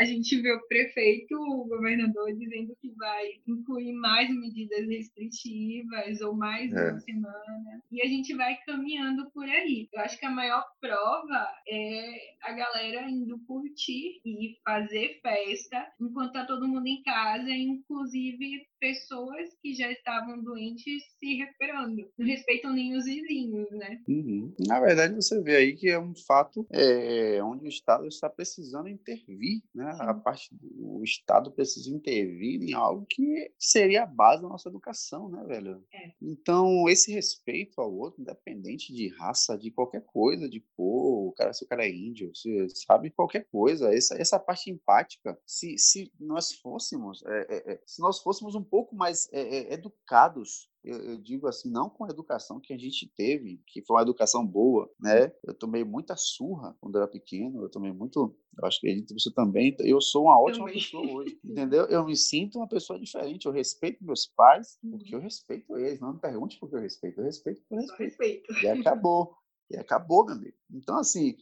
[0.00, 6.34] a gente vê o prefeito, o governador, dizendo que vai incluir mais medidas restritivas ou
[6.34, 6.90] mais é.
[6.90, 7.82] uma semana.
[7.92, 9.90] E a gente vai caminhando por aí.
[9.92, 16.32] Eu acho que a maior prova é a galera indo curtir e fazer festa enquanto
[16.32, 22.10] tá todo mundo em casa, inclusive pessoas que já estavam doentes se recuperando.
[22.18, 24.00] Não respeitam nem os vizinhos, né?
[24.08, 24.54] Uhum.
[24.66, 28.88] Na verdade, você vê aí que é um fato é, onde o Estado está precisando
[28.88, 29.89] intervir, né?
[29.98, 35.28] A parte do Estado precisa intervir em algo que seria a base da nossa educação,
[35.28, 35.84] né, velho?
[35.92, 36.12] É.
[36.20, 41.52] Então, esse respeito ao outro, independente de raça, de qualquer coisa, de cor, o cara,
[41.52, 46.12] se o cara é índio, se, sabe, qualquer coisa, essa, essa parte empática, se, se
[46.18, 50.96] nós fôssemos, é, é, é se nós fôssemos um pouco mais é, é, educados eu,
[50.98, 54.46] eu, digo assim, não com a educação que a gente teve, que foi uma educação
[54.46, 55.32] boa, né?
[55.44, 59.30] Eu tomei muita surra quando eu era pequeno, eu tomei muito, eu acho que você
[59.32, 60.80] também, eu sou uma ótima também.
[60.80, 61.84] pessoa hoje, entendeu?
[61.86, 65.24] Eu me sinto uma pessoa diferente, eu respeito meus pais, porque eu uhum.
[65.24, 68.02] respeito eles, não me pergunte por que eu respeito, eu respeito por respeito.
[68.02, 68.64] respeito.
[68.64, 69.34] E acabou.
[69.70, 70.56] E acabou, meu amigo.
[70.72, 71.36] Então, assim,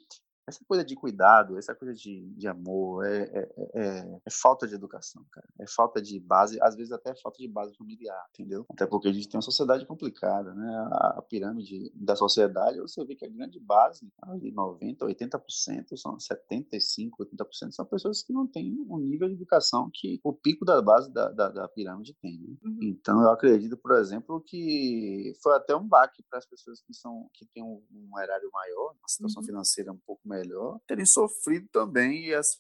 [0.49, 4.75] essa coisa de cuidado, essa coisa de, de amor, é, é, é, é, falta de
[4.75, 5.47] educação, cara.
[5.61, 8.65] É falta de base, às vezes até falta de base familiar, entendeu?
[8.71, 10.89] Até porque a gente tem uma sociedade complicada, né?
[10.93, 16.17] A, a pirâmide da sociedade, você vê que a grande base, ali 90%, 80%, são
[16.17, 20.81] 75%, 80% são pessoas que não têm um nível de educação que o pico da
[20.81, 22.39] base da, da, da pirâmide tem.
[22.39, 22.57] Né?
[22.65, 22.79] Uhum.
[22.83, 27.29] Então, eu acredito, por exemplo, que foi até um baque para as pessoas que, são,
[27.35, 29.47] que têm um, um erário maior, uma situação uhum.
[29.47, 32.59] financeira um pouco melhor melhor, terem sofrido também e as,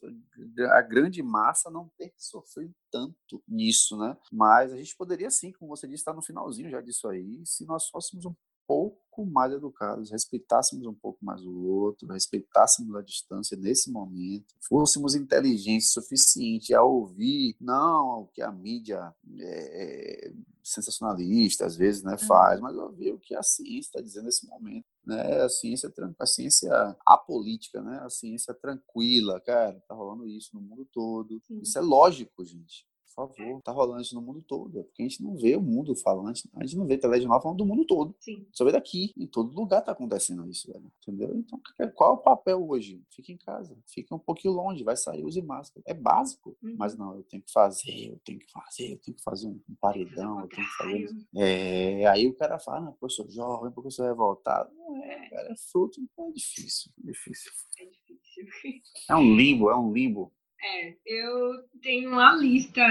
[0.72, 4.16] a grande massa não ter sofrido tanto nisso, né?
[4.32, 7.64] Mas a gente poderia sim, como você disse, estar no finalzinho já disso aí, se
[7.64, 8.34] nós fôssemos um
[8.68, 15.14] pouco mais educados, respeitássemos um pouco mais o outro, respeitássemos a distância nesse momento, fôssemos
[15.14, 22.02] inteligentes o suficiente a ouvir não o que a mídia é, é sensacionalista às vezes
[22.02, 24.86] né, faz, mas ouvir o que a ciência está dizendo nesse momento.
[25.08, 25.42] Né?
[25.42, 26.70] A ciência a ciência
[27.06, 27.98] apolítica, né?
[28.02, 31.40] a ciência tranquila, cara, tá rolando isso no mundo todo.
[31.46, 31.60] Sim.
[31.62, 32.86] Isso é lógico, gente
[33.18, 34.85] favor, tá rolando isso no mundo todo.
[34.85, 37.66] Porque a gente não vê o mundo falando, a gente não vê telejornal falando do
[37.66, 38.14] mundo todo.
[38.20, 38.46] Sim.
[38.52, 39.12] Só vê daqui.
[39.16, 40.90] Em todo lugar tá acontecendo isso, velho.
[41.02, 41.35] Entendeu?
[41.37, 41.61] Então,
[41.94, 43.02] qual é o papel hoje?
[43.11, 43.76] Fica em casa.
[43.87, 45.83] Fica um pouquinho longe, vai sair, use máscara.
[45.87, 46.57] É básico.
[46.62, 46.76] Uhum.
[46.78, 49.61] Mas não, eu tenho que fazer, eu tenho que fazer, eu tenho que fazer um,
[49.81, 51.09] paredão, eu tenho que fazer.
[51.37, 54.72] É, aí o cara fala, sou jovem, porque eu sou revoltado.
[54.74, 56.00] Não é, cara, é fruto.
[56.18, 57.52] É difícil, é difícil.
[57.78, 58.83] É difícil.
[59.09, 60.33] É um limbo, é um limbo.
[60.62, 62.82] É, eu tenho uma lista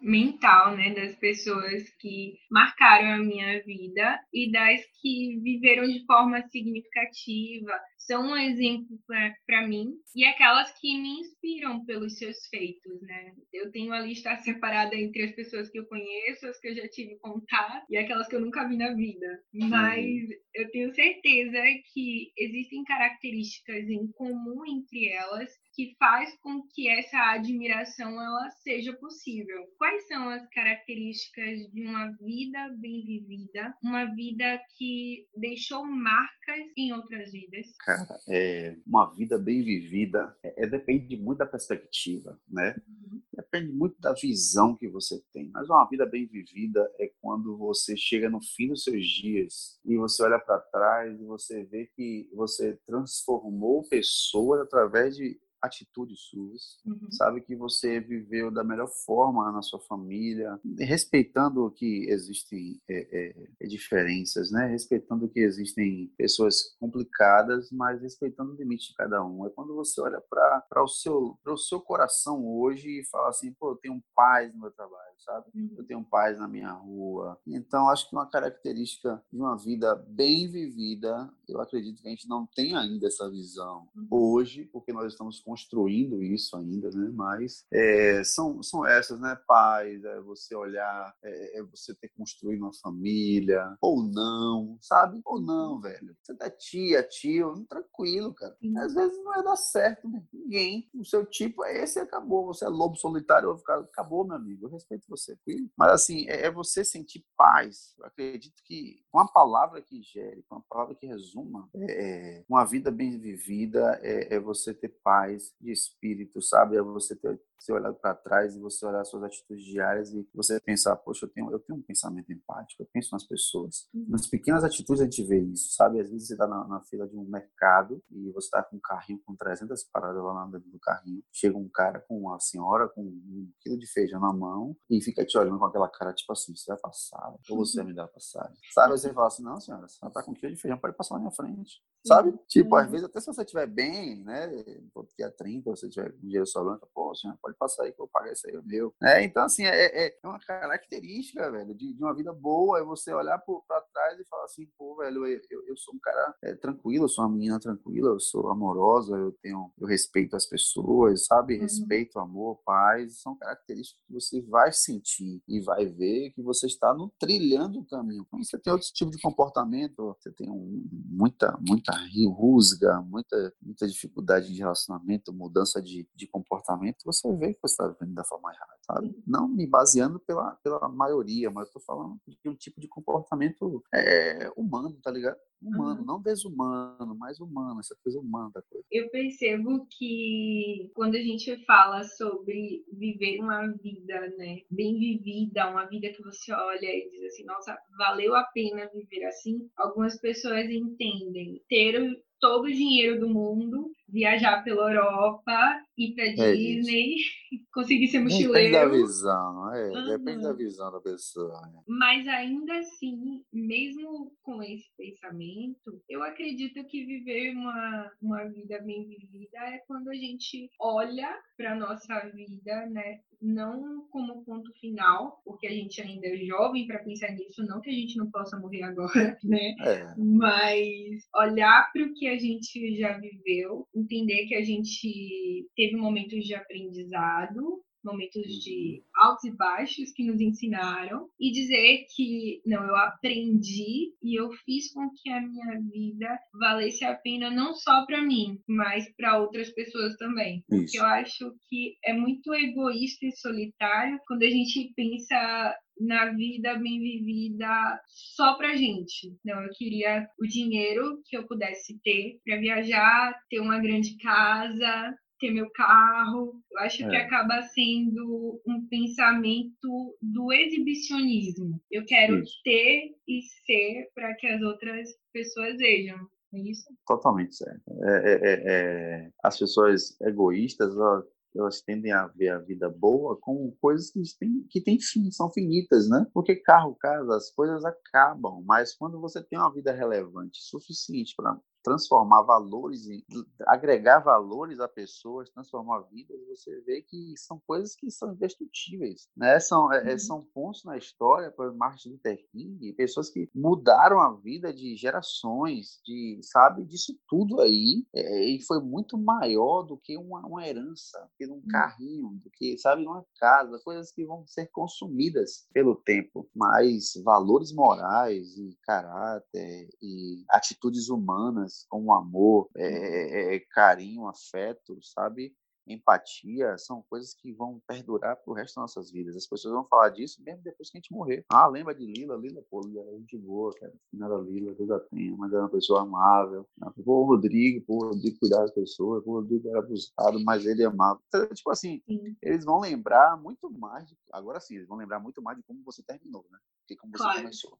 [0.00, 6.42] mental, né, das pessoas que marcaram a minha vida e das que viveram de forma
[6.48, 7.72] significativa,
[8.06, 8.98] são um exemplo
[9.46, 13.32] para mim e aquelas que me inspiram pelos seus feitos, né?
[13.52, 16.88] Eu tenho a lista separada entre as pessoas que eu conheço, as que eu já
[16.88, 19.42] tive contato e aquelas que eu nunca vi na vida.
[19.52, 21.58] Mas eu tenho certeza
[21.92, 28.92] que existem características em comum entre elas que faz com que essa admiração ela seja
[28.94, 29.66] possível.
[29.78, 36.92] Quais são as características de uma vida bem vivida, uma vida que deixou marcas em
[36.92, 37.66] outras vidas?
[37.96, 42.76] Cara, é uma vida bem vivida é, é depende muito da perspectiva, né?
[42.86, 43.20] Uhum.
[43.34, 45.50] Depende muito da visão que você tem.
[45.52, 49.96] Mas uma vida bem vivida é quando você chega no fim dos seus dias e
[49.96, 56.78] você olha para trás e você vê que você transformou pessoas através de atitudes suas,
[56.84, 57.10] Uhum.
[57.12, 63.66] sabe que você viveu da melhor forma na sua família, respeitando que existem é, é,
[63.66, 64.66] diferenças, né?
[64.66, 69.46] Respeitando que existem pessoas complicadas, mas respeitando o limite de cada um.
[69.46, 73.70] É quando você olha para o seu, o seu coração hoje e fala assim, pô,
[73.72, 75.46] eu tenho paz no meu trabalho, sabe?
[75.54, 75.74] Uhum.
[75.78, 77.38] Eu tenho paz na minha rua.
[77.46, 82.28] Então, acho que uma característica de uma vida bem vivida, eu acredito que a gente
[82.28, 84.06] não tem ainda essa visão Uhum.
[84.10, 87.10] hoje, porque nós estamos construindo isso ainda, né?
[87.14, 89.38] Mas é, são, são essas, né?
[89.46, 95.20] Paz, é você olhar, é, é você ter construído uma família, ou não, sabe?
[95.26, 96.16] Ou não, velho.
[96.22, 98.56] Você tá tia, tio, tranquilo, cara.
[98.78, 100.22] Às vezes não vai dar certo, né?
[100.32, 100.88] ninguém.
[100.94, 102.46] O seu tipo é esse e acabou.
[102.46, 104.66] Você é lobo solitário, eu vou ficar, acabou, meu amigo.
[104.66, 105.70] Eu respeito você, filho.
[105.76, 107.94] Mas assim, é, é você sentir paz.
[107.98, 112.44] Eu acredito que com a palavra que gere, com a palavra que resuma, é, é,
[112.48, 116.76] uma vida bem vivida é, é você ter paz de espírito, sabe?
[116.76, 120.60] É você ter você olhar para trás e você olhar suas atitudes diárias e você
[120.60, 123.88] pensar, poxa, eu tenho, eu tenho um pensamento empático, eu penso nas pessoas.
[123.94, 124.06] Uhum.
[124.08, 126.00] Nas pequenas atitudes a gente vê isso, sabe?
[126.00, 128.80] Às vezes você está na, na, fila de um mercado e você está com um
[128.80, 131.22] carrinho com 300 paradas lá dentro do carrinho.
[131.30, 135.24] Chega um cara com uma senhora com um quilo de feijão na mão e fica
[135.24, 138.08] te olhando com aquela cara, tipo assim, você vai passar, ou você vai me dar
[138.08, 138.56] passagem.
[138.72, 138.98] Sabe?
[138.98, 141.20] Você fala assim, não, senhora, você está com um quilo de feijão, pode passar na
[141.20, 141.80] minha frente.
[142.04, 142.36] Sabe?
[142.48, 144.48] Tipo, às vezes, até se você estiver bem, né?
[144.92, 148.08] Porque a 30, você tiver com dinheiro sobrando, pô, senhora, pode passar aí que eu
[148.08, 148.94] pago isso aí, é meu.
[149.02, 153.12] É, então, assim, é, é, uma característica, velho, de, de uma vida boa, é você
[153.12, 157.04] olhar para trás e falar assim, pô, velho, eu, eu sou um cara é, tranquilo,
[157.04, 161.56] eu sou uma menina tranquila, eu sou amorosa, eu tenho, eu respeito as pessoas, sabe?
[161.56, 161.62] Uhum.
[161.62, 166.94] Respeito, amor, paz, são características que você vai sentir e vai ver que você está
[166.94, 168.26] no trilhando o caminho.
[168.30, 171.92] Quando você tem outro tipo de comportamento, você tem um, muita, muita
[172.26, 177.88] rusga, muita, muita dificuldade de relacionamento, mudança de, de comportamento, você vê que você está
[177.88, 179.14] vivendo da forma errada, sabe?
[179.26, 183.82] Não me baseando pela, pela maioria, mas eu tô falando de um tipo de comportamento
[183.92, 185.36] é, humano, tá ligado?
[185.60, 186.06] Humano, Uhum.
[186.06, 188.84] não desumano, mas humano, essa coisa humana da coisa.
[188.90, 195.86] Eu percebo que quando a gente fala sobre viver uma vida, né, bem vivida, uma
[195.86, 200.68] vida que você olha e diz assim, nossa, valeu a pena viver assim, algumas pessoas
[200.68, 207.16] entendem ter todo o dinheiro do mundo, viajar pela Europa, ir pra É Disney,
[207.72, 208.90] conseguir ser Depende da mochileiro.
[208.90, 210.56] visão, é, depende da Uhum.
[210.56, 211.60] visão da pessoa.
[211.68, 211.82] né?
[211.86, 219.06] Mas ainda assim, mesmo com esse pensamento, eu acredito que viver uma, uma vida bem
[219.08, 223.20] vivida é quando a gente olha para nossa vida, né?
[223.42, 227.90] Não como ponto final, porque a gente ainda é jovem para pensar nisso, não que
[227.90, 229.74] a gente não possa morrer agora, né?
[229.84, 235.96] É, mas olhar para o que a gente já viveu, entender que a gente teve
[235.96, 242.84] momentos de aprendizado, momentos de altos e baixos que nos ensinaram e dizer que não,
[242.84, 248.04] eu aprendi e eu fiz com que a minha vida valesse a pena não só
[248.06, 250.64] para mim, mas para outras pessoas também.
[250.68, 250.98] Porque Isso.
[250.98, 257.00] eu acho que é muito egoísta e solitário quando a gente pensa na vida bem
[257.00, 259.36] vivida só pra gente.
[259.44, 265.14] Não, eu queria o dinheiro que eu pudesse ter para viajar, ter uma grande casa,
[265.42, 266.54] ter meu carro.
[266.70, 267.22] Eu acho que É.
[267.22, 271.80] acaba sendo um pensamento do exibicionismo.
[271.90, 272.54] Eu quero Isso.
[272.64, 276.16] ter e ser para que as outras pessoas vejam.
[276.54, 276.84] É isso?
[277.06, 277.80] totalmente certo.
[278.04, 281.24] É, é, é, as pessoas egoístas, elas,
[281.56, 285.50] elas tendem a ver a vida boa com coisas que têm, que têm fim, são
[285.50, 286.26] finitas, né?
[286.34, 291.58] Porque carro, casa, as coisas acabam, mas quando você tem uma vida relevante suficiente para
[291.82, 293.24] transformar valores, em,
[293.66, 299.58] agregar valores a pessoas, transformar vidas, você vê que são coisas que são indestrutíveis, né?
[299.60, 300.18] São, é, Uhum.
[300.18, 306.00] são pontos na história, por Martin Luther King, pessoas que mudaram a vida de gerações,
[306.04, 311.18] de, sabe, disso tudo aí, é, e foi muito maior do que uma, uma herança,
[311.20, 315.96] do que um carrinho, do que, sabe, uma casa, coisas que vão ser consumidas pelo
[315.96, 324.98] tempo, mas valores morais e caráter e atitudes humanas como amor, é, é, carinho, afeto,
[325.02, 325.54] sabe?
[325.84, 329.34] Empatia, são coisas que vão perdurar pro resto das nossas vidas.
[329.36, 331.44] As pessoas vão falar disso mesmo depois que a gente morrer.
[331.48, 332.36] Ah, lembra de Lila?
[332.36, 333.92] Lila, pô, Lila era gente boa, cara.
[334.12, 336.68] Não era Lila, Deus a tenha, mas era uma pessoa amável.
[337.04, 340.64] Pô, o Rodrigo, pô, o Rodrigo cuidava das pessoas, pô, o Rodrigo era abusado, mas
[340.64, 341.20] ele amava.
[341.26, 342.36] Então, tipo assim, Sim.
[342.40, 345.82] eles vão lembrar muito mais, de, agora sim, eles vão lembrar muito mais de como
[345.82, 346.58] você terminou, né?
[346.86, 347.40] Que como você Claro.
[347.40, 347.76] começou.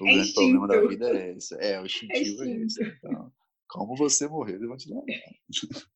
[0.00, 1.54] O É grande problema da vida é esse.
[1.60, 2.64] É, o instintivo é, esse.
[2.64, 2.96] instinto.
[2.98, 3.32] Então,
[3.68, 5.04] como você morreu, eles vão te lembrar.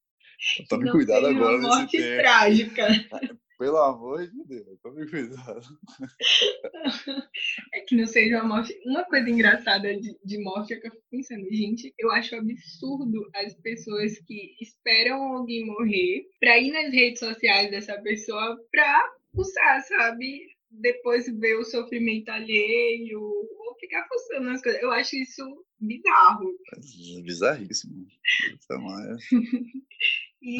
[0.68, 2.86] Tome cuidado agora uma morte trágica.
[3.58, 5.62] Pelo amor de Deus, tome cuidado.
[7.72, 8.78] É que não seja uma morte.
[8.84, 13.26] Uma coisa engraçada de, de morte é que eu fico pensando, gente, eu acho absurdo
[13.34, 19.80] as pessoas que esperam alguém morrer pra ir nas redes sociais dessa pessoa pra usar,
[19.80, 20.46] sabe?
[20.80, 24.82] Depois ver o sofrimento alheio, ou ficar fuçando as coisas.
[24.82, 25.42] Eu acho isso
[25.80, 26.58] bizarro.
[26.74, 28.06] É bizarríssimo.
[28.52, 28.86] Então,
[30.42, 30.58] e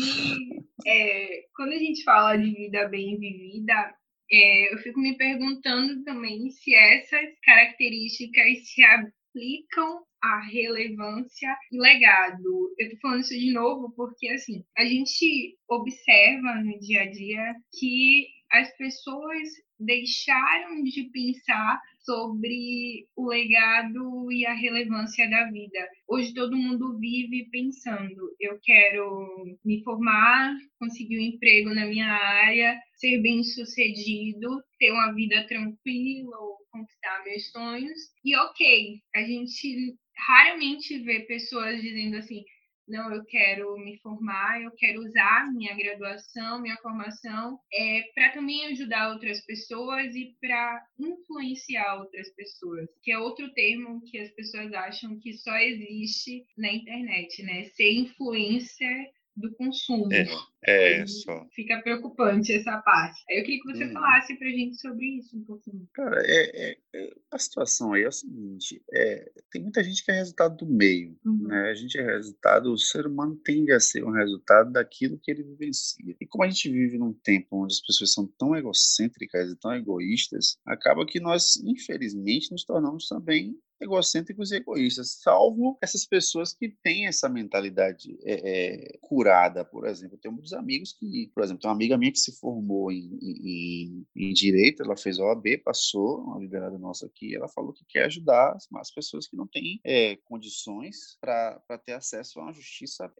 [0.86, 3.94] é, quando a gente fala de vida bem vivida,
[4.30, 12.74] é, eu fico me perguntando também se essas características se aplicam à relevância e legado.
[12.78, 17.54] Eu tô falando isso de novo porque, assim, a gente observa no dia a dia
[17.78, 19.48] que as pessoas
[19.78, 25.88] deixaram de pensar sobre o legado e a relevância da vida.
[26.08, 32.78] Hoje todo mundo vive pensando: eu quero me formar, conseguir um emprego na minha área,
[32.94, 37.98] ser bem-sucedido, ter uma vida tranquila ou conquistar meus sonhos.
[38.24, 42.44] E ok, a gente raramente vê pessoas dizendo assim:
[42.88, 48.66] não, eu quero me formar, eu quero usar minha graduação, minha formação, é, para também
[48.66, 54.72] ajudar outras pessoas e para influenciar outras pessoas, que é outro termo que as pessoas
[54.72, 57.64] acham que só existe na internet, né?
[57.64, 60.08] Ser influencer do consumo.
[60.12, 61.46] É, é só.
[61.54, 63.22] Fica preocupante essa parte.
[63.30, 63.92] Aí eu queria que você hum.
[63.92, 65.88] falasse pra gente sobre isso um pouquinho.
[65.94, 70.10] Cara, é, é, é, a situação aí é o seguinte: é, tem muita gente que
[70.10, 71.16] é resultado do meio.
[71.24, 71.46] Uhum.
[71.46, 71.70] Né?
[71.70, 75.42] A gente é resultado, o ser humano tende a ser um resultado daquilo que ele
[75.42, 76.16] vivencia.
[76.20, 79.74] E como a gente vive num tempo onde as pessoas são tão egocêntricas e tão
[79.74, 86.68] egoístas, acaba que nós, infelizmente, nos tornamos também egocêntricos e egoístas, salvo essas pessoas que
[86.82, 90.16] têm essa mentalidade é, é, curada, por exemplo.
[90.16, 93.18] Eu tenho muitos amigos que, por exemplo, tem uma amiga minha que se formou em,
[93.22, 98.06] em, em Direito, ela fez OAB, passou, uma liberada nossa aqui, ela falou que quer
[98.06, 103.12] ajudar as, as pessoas que não têm é, condições para ter acesso a uma justiça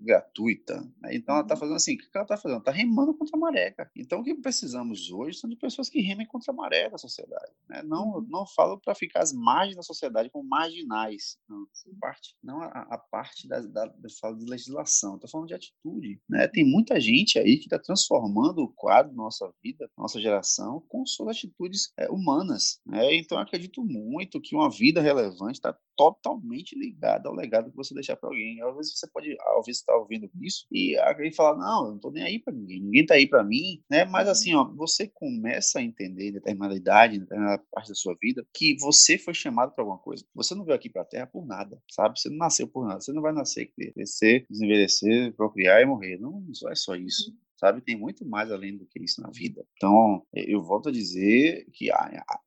[0.00, 0.80] gratuita.
[1.00, 1.14] Né?
[1.14, 1.60] Então, ela está uhum.
[1.60, 2.58] fazendo assim, o que ela está fazendo?
[2.58, 3.74] Está remando contra a maré.
[3.96, 7.52] Então, o que precisamos hoje são de pessoas que remem contra a maré da sociedade.
[7.68, 7.82] Né?
[7.82, 8.26] Não, uhum.
[8.28, 11.36] não falo para ficar as margens margens da sociedade como marginais.
[11.48, 11.66] Não,
[12.00, 16.20] parte, não a, a parte da, da, da de legislação, estou falando de atitude.
[16.28, 16.48] Né?
[16.48, 21.04] Tem muita gente aí que está transformando o quadro da nossa vida, nossa geração, com
[21.06, 22.80] suas atitudes é, humanas.
[22.86, 23.16] Né?
[23.16, 28.16] Então, acredito muito que uma vida relevante está totalmente ligada ao legado que você deixar
[28.16, 28.62] para alguém.
[28.62, 31.88] Às vezes você pode, às vezes, estar tá ouvindo isso e alguém fala, não, eu
[31.88, 34.04] não estou nem aí para ninguém, ninguém está aí para mim, né?
[34.04, 34.32] Mas uhum.
[34.32, 38.46] assim, ó, você começa a entender em determinada idade, em determinada parte da sua vida,
[38.54, 40.24] que você foi chamado chamado para alguma coisa.
[40.34, 42.18] Você não veio aqui para a Terra por nada, sabe?
[42.18, 43.00] Você não nasceu por nada.
[43.00, 46.18] Você não vai nascer, crescer, desenvelhecer, procriar e morrer.
[46.18, 47.80] Não, não é só isso sabe?
[47.80, 49.66] Tem muito mais além do que isso na vida.
[49.76, 51.88] Então, eu volto a dizer que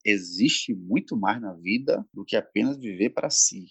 [0.05, 3.65] existe muito mais na vida do que apenas viver para si.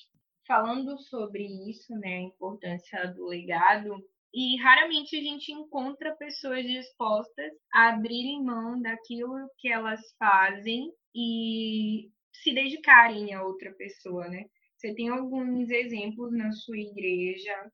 [0.46, 3.96] Falando sobre isso, né, a importância do legado,
[4.34, 12.10] e raramente a gente encontra pessoas dispostas a abrirem mão daquilo que elas fazem e
[12.42, 14.46] se dedicarem a outra pessoa, né?
[14.76, 17.70] Você tem alguns exemplos na sua igreja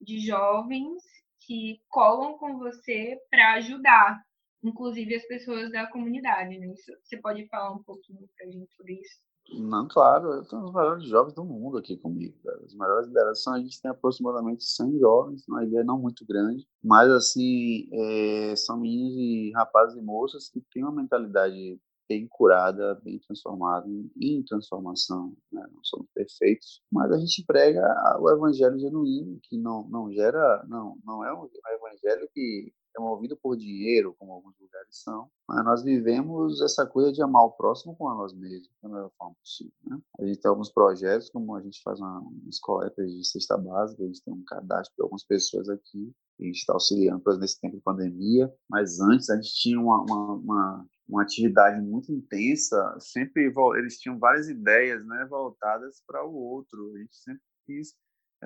[0.00, 1.02] de jovens
[1.40, 4.22] que colam com você para ajudar,
[4.62, 6.72] inclusive as pessoas da comunidade, né?
[7.02, 9.24] Você pode falar um pouquinho para a gente sobre isso?
[9.52, 12.34] Não, claro, eu tenho os melhores jovens do mundo aqui comigo.
[12.42, 12.64] Cara.
[12.64, 17.10] Os melhores lideranças, a gente tem aproximadamente 100 jovens, uma ideia não muito grande, mas
[17.10, 23.18] assim, é, são meninos e rapazes e moças que têm uma mentalidade bem curada, bem
[23.18, 23.86] transformada,
[24.20, 25.34] em transformação.
[25.52, 25.66] Né?
[25.72, 27.82] Não somos perfeitos, mas a gente prega
[28.20, 33.36] o evangelho genuíno, que não, não gera, não, não é um evangelho que é movido
[33.36, 37.96] por dinheiro, como alguns lugares são, mas nós vivemos essa coisa de amar o próximo
[37.96, 39.72] com a nós mesmos, da melhor forma possível.
[39.84, 39.98] Né?
[40.18, 44.02] A gente tem alguns projetos, como a gente faz uma, umas coletas de cesta básica,
[44.02, 47.76] a gente tem um cadastro de algumas pessoas aqui, a gente está auxiliando nesse tempo
[47.76, 53.52] de pandemia, mas antes a gente tinha uma, uma, uma uma atividade muito intensa, sempre
[53.76, 56.94] eles tinham várias ideias, né, voltadas para o outro.
[56.94, 57.94] A gente sempre quis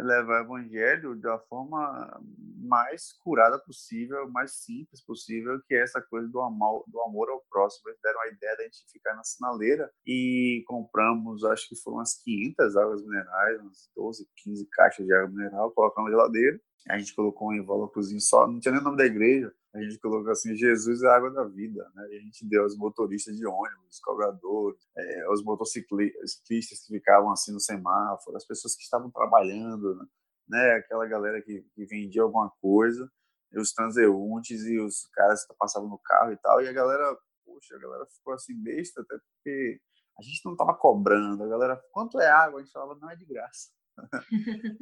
[0.02, 2.20] levar o evangelho da forma
[2.56, 7.42] mais curada possível, mais simples possível, que é essa coisa do amor, do amor ao
[7.50, 7.88] próximo.
[7.88, 11.98] Eles deram a ideia de a gente ficar na sinaleira e compramos, acho que foram
[11.98, 16.60] umas 500 águas minerais, umas 12, 15 caixas de água mineral, colocamos na geladeira.
[16.88, 19.98] A gente colocou um envelopezinho só, não tinha nem o nome da igreja, a gente
[19.98, 22.04] colocou assim, Jesus é a água da vida, né?
[22.04, 27.60] A gente deu aos motoristas de ônibus, cobradores, é, aos motociclistas que ficavam assim no
[27.60, 30.08] semáforo, as pessoas que estavam trabalhando
[30.48, 30.72] né?
[30.72, 33.10] Aquela galera que, que vendia alguma coisa,
[33.54, 37.76] os transeuntes e os caras que passavam no carro e tal, e a galera, poxa,
[37.76, 39.80] a galera ficou assim besta, até porque
[40.18, 42.60] a gente não estava cobrando, a galera, quanto é água?
[42.60, 43.70] A gente falava, não é de graça.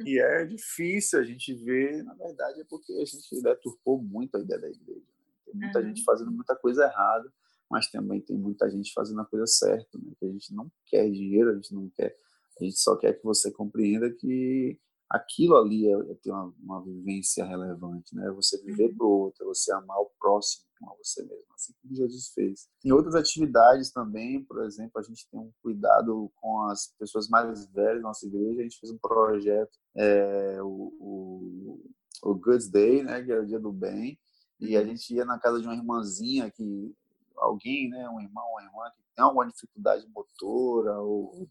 [0.05, 4.39] E é difícil a gente ver, na verdade, é porque a gente deturpou muito a
[4.39, 4.99] ideia da igreja.
[4.99, 5.25] Né?
[5.45, 5.85] Tem muita uhum.
[5.85, 7.31] gente fazendo muita coisa errada,
[7.69, 10.11] mas também tem muita gente fazendo a coisa certa, né?
[10.19, 12.17] que a gente não quer dinheiro, a gente não quer,
[12.59, 16.83] a gente só quer que você compreenda que aquilo ali é, é ter uma, uma,
[16.83, 18.29] vivência relevante, né?
[18.31, 18.97] Você viver uhum.
[18.97, 22.29] para o outro, é você amar o próximo como a você mesmo, assim como Jesus
[22.33, 22.69] fez.
[22.85, 27.65] Em outras atividades também, por exemplo, a gente tem um cuidado com as pessoas mais
[27.67, 28.59] velhas da nossa igreja.
[28.59, 31.91] A gente fez um projeto, é, o, o,
[32.23, 33.23] o Good Day, né?
[33.23, 34.17] Que é o Dia do Bem,
[34.59, 34.87] e a uhum.
[34.87, 36.95] gente ia na casa de uma irmãzinha que
[37.35, 41.47] alguém, né, um irmão, uma irmã que tem alguma dificuldade motora ou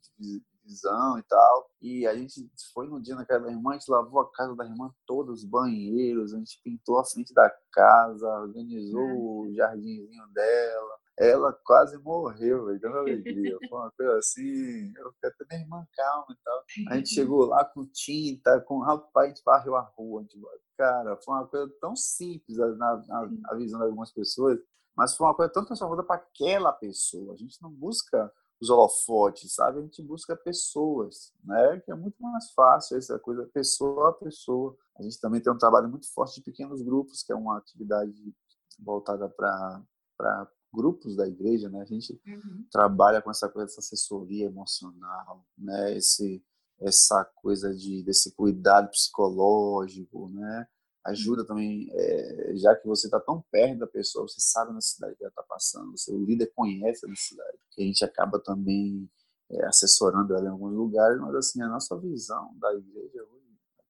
[0.67, 1.71] visão e tal.
[1.81, 4.55] E a gente foi no dia na casa da irmã, a gente lavou a casa
[4.57, 10.27] da irmã toda, os banheiros, a gente pintou a frente da casa, organizou o jardinzinho
[10.33, 10.99] dela.
[11.19, 13.57] Ela quase morreu, velho, dando alegria.
[13.71, 16.65] Foi uma coisa assim, eu fiquei até minha irmã calma e tal.
[16.89, 20.21] A gente chegou lá com tinta, com rapaz, a gente varreu a rua.
[20.21, 20.39] A gente,
[20.77, 24.59] cara, foi uma coisa tão simples na, na, na visão de algumas pessoas,
[24.95, 27.33] mas foi uma coisa tão transformadora para aquela pessoa.
[27.33, 28.31] A gente não busca
[28.61, 29.79] os holofotes, sabe?
[29.79, 31.81] A gente busca pessoas, né?
[31.81, 34.77] Que é muito mais fácil essa coisa, pessoa a pessoa.
[34.99, 38.35] A gente também tem um trabalho muito forte de pequenos grupos, que é uma atividade
[38.79, 41.83] voltada para grupos da igreja, né?
[41.83, 42.67] A gente uhum.
[42.71, 45.97] trabalha com essa coisa, essa assessoria emocional, né?
[45.97, 46.43] Esse,
[46.81, 50.67] essa coisa de desse cuidado psicológico, né?
[51.11, 55.17] Ajuda também, é, já que você está tão perto da pessoa, você sabe a necessidade
[55.17, 59.09] que ela está passando, o líder conhece a necessidade, que a gente acaba também
[59.51, 63.47] é, assessorando ela em alguns lugares, mas assim, a nossa visão da igreja hoje,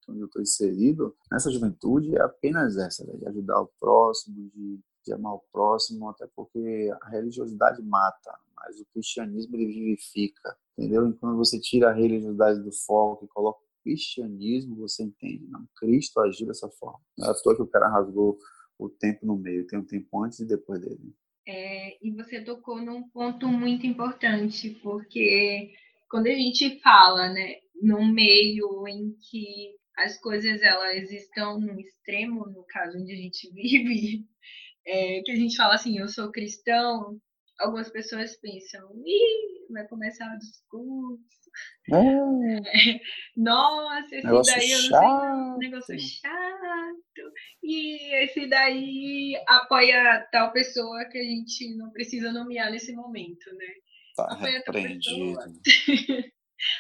[0.09, 4.81] onde eu estou inserido, nessa juventude, é apenas essa, né, de ajudar o próximo, de,
[5.05, 11.09] de amar o próximo, até porque a religiosidade mata, mas o cristianismo ele vivifica, entendeu?
[11.09, 16.19] E quando você tira a religiosidade do foco e coloca cristianismo, você entende, não, Cristo
[16.19, 17.01] agiu dessa forma.
[17.17, 18.37] Não é à toa que o cara rasgou
[18.77, 21.15] o tempo no meio, tem um tempo antes e depois dele.
[21.47, 25.71] É, e você tocou num ponto muito importante, porque
[26.11, 32.45] quando a gente fala, né, num meio em que as coisas elas estão no extremo,
[32.47, 34.27] no caso onde a gente vive,
[34.85, 37.21] é, que a gente fala assim, eu sou cristão,
[37.59, 41.51] algumas pessoas pensam, Ih, vai começar o discurso.
[41.93, 42.61] É.
[43.37, 47.33] Nossa, esse negócio daí eu não sei, negócio chato.
[47.63, 53.67] E esse daí apoia tal pessoa que a gente não precisa nomear nesse momento, né?
[54.17, 55.39] Tá apoia repreendido.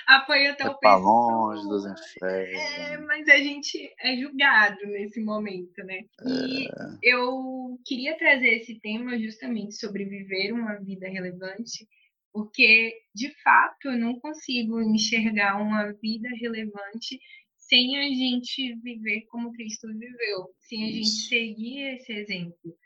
[0.07, 0.97] apoia tal é pessoa.
[0.97, 2.61] longe dos infernos.
[2.61, 6.03] É, mas a gente é julgado nesse momento, né?
[6.25, 6.71] E é...
[7.03, 11.87] eu queria trazer esse tema justamente sobre viver uma vida relevante,
[12.33, 17.19] porque de fato eu não consigo enxergar uma vida relevante
[17.57, 22.77] sem a gente viver como Cristo viveu, sem a gente seguir esse exemplo.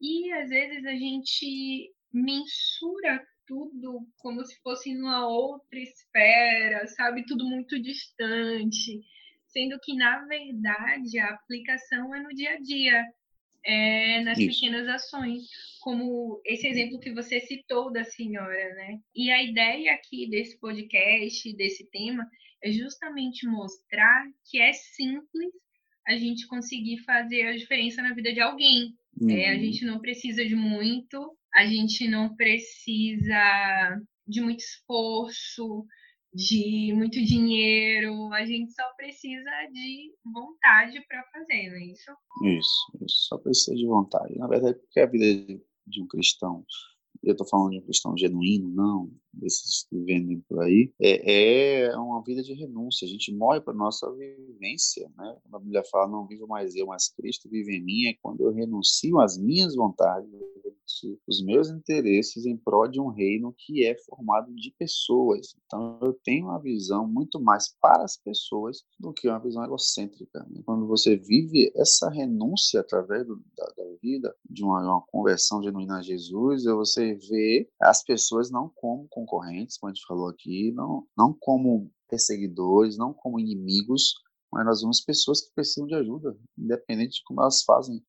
[0.00, 7.26] E às vezes a gente mensura tudo como se fosse numa outra esfera, sabe?
[7.26, 9.00] Tudo muito distante,
[9.48, 13.04] sendo que, na verdade, a aplicação é no dia a dia,
[13.64, 14.60] é nas Isso.
[14.60, 15.42] pequenas ações,
[15.80, 19.00] como esse exemplo que você citou da senhora, né?
[19.12, 22.24] E a ideia aqui desse podcast, desse tema,
[22.62, 25.52] é justamente mostrar que é simples
[26.06, 28.94] a gente conseguir fazer a diferença na vida de alguém.
[29.20, 29.28] Uhum.
[29.28, 35.84] É, a gente não precisa de muito, a gente não precisa de muito esforço,
[36.32, 42.12] de muito dinheiro, a gente só precisa de vontade para fazer, não é isso?
[42.44, 44.38] Isso, isso, só precisa de vontade.
[44.38, 46.64] Na verdade, porque a vida de um cristão
[47.22, 51.96] eu estou falando de um cristão genuíno, não, desses que vendem por aí, é, é
[51.96, 53.06] uma vida de renúncia.
[53.06, 55.36] A gente morre para nossa vivência, né?
[55.52, 58.52] A Bíblia fala, não vivo mais eu, mas Cristo vive em mim, é quando eu
[58.52, 60.30] renuncio às minhas vontades,
[61.26, 65.54] os meus interesses em prol de um reino que é formado de pessoas.
[65.64, 70.46] Então, eu tenho uma visão muito mais para as pessoas do que uma visão egocêntrica.
[70.64, 75.98] Quando você vive essa renúncia através do, da, da, vida, de uma, uma conversão genuína
[75.98, 81.06] a Jesus, você vê as pessoas não como concorrentes, como a gente falou aqui, não,
[81.16, 84.14] não como perseguidores, não como inimigos,
[84.52, 88.02] mas nós vemos pessoas que precisam de ajuda, independente de como elas fazem,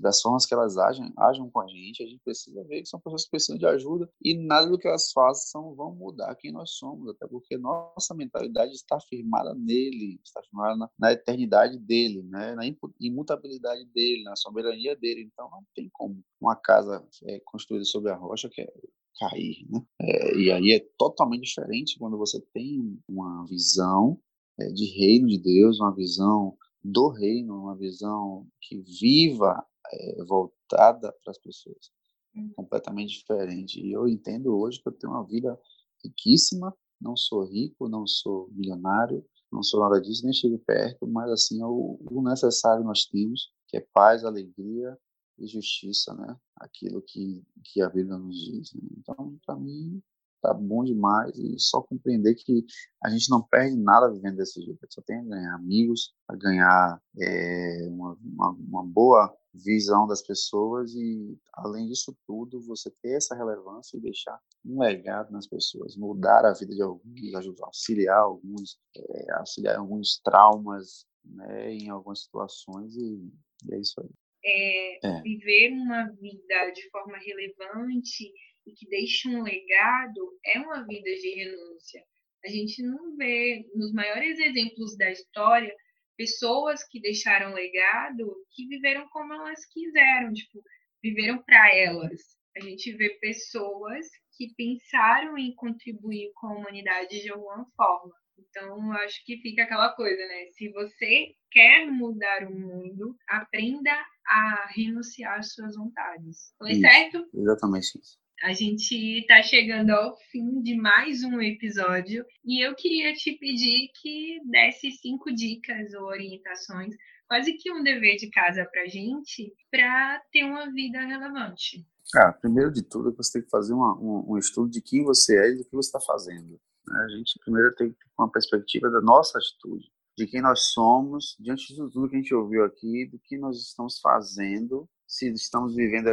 [0.00, 3.00] das formas que elas agem, agem com a gente, a gente precisa ver que são
[3.00, 6.72] pessoas que precisam de ajuda e nada do que elas façam vão mudar quem nós
[6.72, 12.54] somos, até porque nossa mentalidade está firmada nele, está firmada na, na eternidade dele, né?
[12.54, 12.62] na
[13.00, 18.16] imutabilidade dele, na soberania dele, então não tem como uma casa é, construída sobre a
[18.16, 18.72] rocha que é
[19.18, 19.80] cair, né?
[20.00, 24.18] É, e aí é totalmente diferente quando você tem uma visão
[24.58, 31.12] é, de reino de Deus, uma visão do reino, uma visão que viva, é, voltada
[31.22, 31.90] para as pessoas.
[32.36, 32.52] Hum.
[32.56, 33.80] Completamente diferente.
[33.80, 35.58] E eu entendo hoje que eu tenho uma vida
[36.02, 41.30] riquíssima, não sou rico, não sou milionário, não sou nada disso, nem chego perto, mas
[41.30, 44.98] assim, o, o necessário nós temos, que é paz, alegria
[45.38, 46.36] e justiça, né?
[46.56, 48.74] Aquilo que, que a Bíblia nos diz.
[48.74, 48.82] Né?
[48.98, 50.02] Então, para mim,
[50.44, 52.66] tá bom demais e só compreender que
[53.02, 57.00] a gente não perde nada vivendo desse jeito, só tem a ganhar amigos, a ganhar
[57.18, 63.34] é, uma, uma, uma, boa visão das pessoas e, além disso tudo, você ter essa
[63.34, 68.78] relevância e deixar um legado nas pessoas, mudar a vida de alguns, ajudar, auxiliar alguns,
[68.94, 73.32] é, auxiliar alguns traumas, né, em algumas situações e,
[73.64, 74.10] e é isso aí.
[74.46, 75.22] É, é.
[75.22, 78.30] Viver uma vida de forma relevante
[78.66, 82.02] e que deixe um legado é uma vida de renúncia.
[82.44, 85.74] A gente não vê nos maiores exemplos da história
[86.16, 90.62] pessoas que deixaram legado que viveram como elas quiseram, tipo,
[91.02, 92.20] viveram para elas.
[92.56, 94.06] A gente vê pessoas
[94.36, 98.14] que pensaram em contribuir com a humanidade de alguma forma.
[98.38, 100.46] Então, acho que fica aquela coisa, né?
[100.52, 103.92] Se você quer mudar o mundo, aprenda
[104.26, 106.52] a renunciar às suas vontades.
[106.58, 107.28] Foi isso, certo?
[107.32, 108.18] Exatamente isso.
[108.42, 113.90] A gente está chegando ao fim de mais um episódio e eu queria te pedir
[114.00, 116.94] que desse cinco dicas ou orientações,
[117.26, 121.86] quase que um dever de casa para gente, para ter uma vida relevante.
[122.16, 125.38] Ah, primeiro de tudo, você tem que fazer uma, um, um, estudo de quem você
[125.38, 126.60] é e do que você está fazendo.
[126.86, 127.04] Né?
[127.04, 131.36] A gente primeiro tem que ter uma perspectiva da nossa atitude, de quem nós somos,
[131.40, 135.76] diante de tudo que a gente ouviu aqui, do que nós estamos fazendo se estamos
[135.76, 136.08] vivendo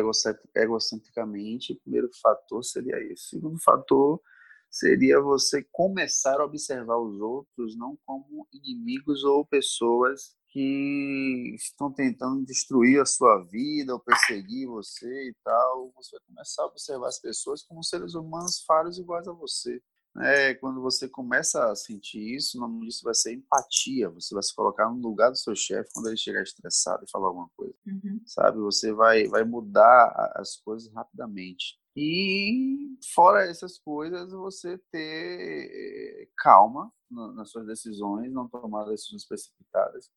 [0.56, 3.24] egocentricamente, o primeiro fator seria esse.
[3.24, 4.22] O segundo fator
[4.70, 12.46] seria você começar a observar os outros não como inimigos ou pessoas que estão tentando
[12.46, 15.92] destruir a sua vida ou perseguir você e tal.
[15.96, 19.82] Você vai começar a observar as pessoas como seres humanos falhos iguais a você.
[20.20, 24.10] É, quando você começa a sentir isso, o nome disso vai ser empatia.
[24.10, 27.28] Você vai se colocar no lugar do seu chefe quando ele chegar estressado e falar
[27.28, 27.74] alguma coisa.
[27.88, 28.22] Uhum.
[28.26, 28.58] Sabe?
[28.60, 31.80] Você vai, vai mudar as coisas rapidamente.
[31.96, 40.10] E, fora essas coisas, você ter calma nas suas decisões, não tomar decisões precipitadas.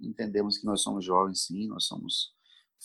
[0.00, 2.34] Entendemos que nós somos jovens, sim, nós somos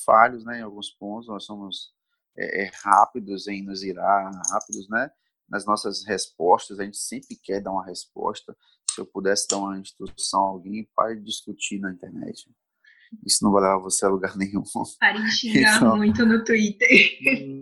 [0.06, 1.94] falhos né, em alguns pontos, nós somos
[2.38, 5.10] é, rápidos em nos irar, rápidos, né?
[5.50, 8.56] Nas nossas respostas, a gente sempre quer dar uma resposta.
[8.90, 12.50] Se eu pudesse dar uma instrução a alguém, pare de discutir na internet.
[13.26, 14.64] Isso não vai levar você a lugar nenhum.
[15.00, 16.90] Pare de xingar então, muito no Twitter.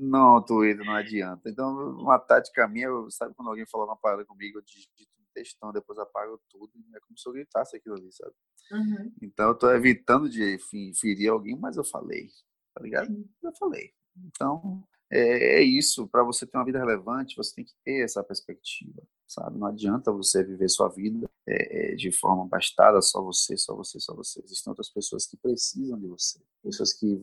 [0.02, 1.50] Não, Twitter não adianta.
[1.50, 5.74] Então, uma tática minha, sabe quando alguém fala uma parada comigo, eu digito um textão,
[5.74, 8.34] depois apago tudo, é como se eu gritasse aquilo ali, sabe?
[8.72, 9.14] Uhum.
[9.22, 10.58] Então, eu tô evitando de
[11.00, 12.28] ferir alguém, mas eu falei,
[12.74, 13.10] tá ligado?
[13.44, 13.92] Eu falei.
[14.26, 18.24] Então, é, é isso, para você ter uma vida relevante, você tem que ter essa
[18.24, 19.58] perspectiva, sabe?
[19.58, 24.00] Não adianta você viver sua vida é, é, de forma bastada, só você, só você,
[24.00, 24.42] só você.
[24.44, 27.20] Existem outras pessoas que precisam de você, pessoas que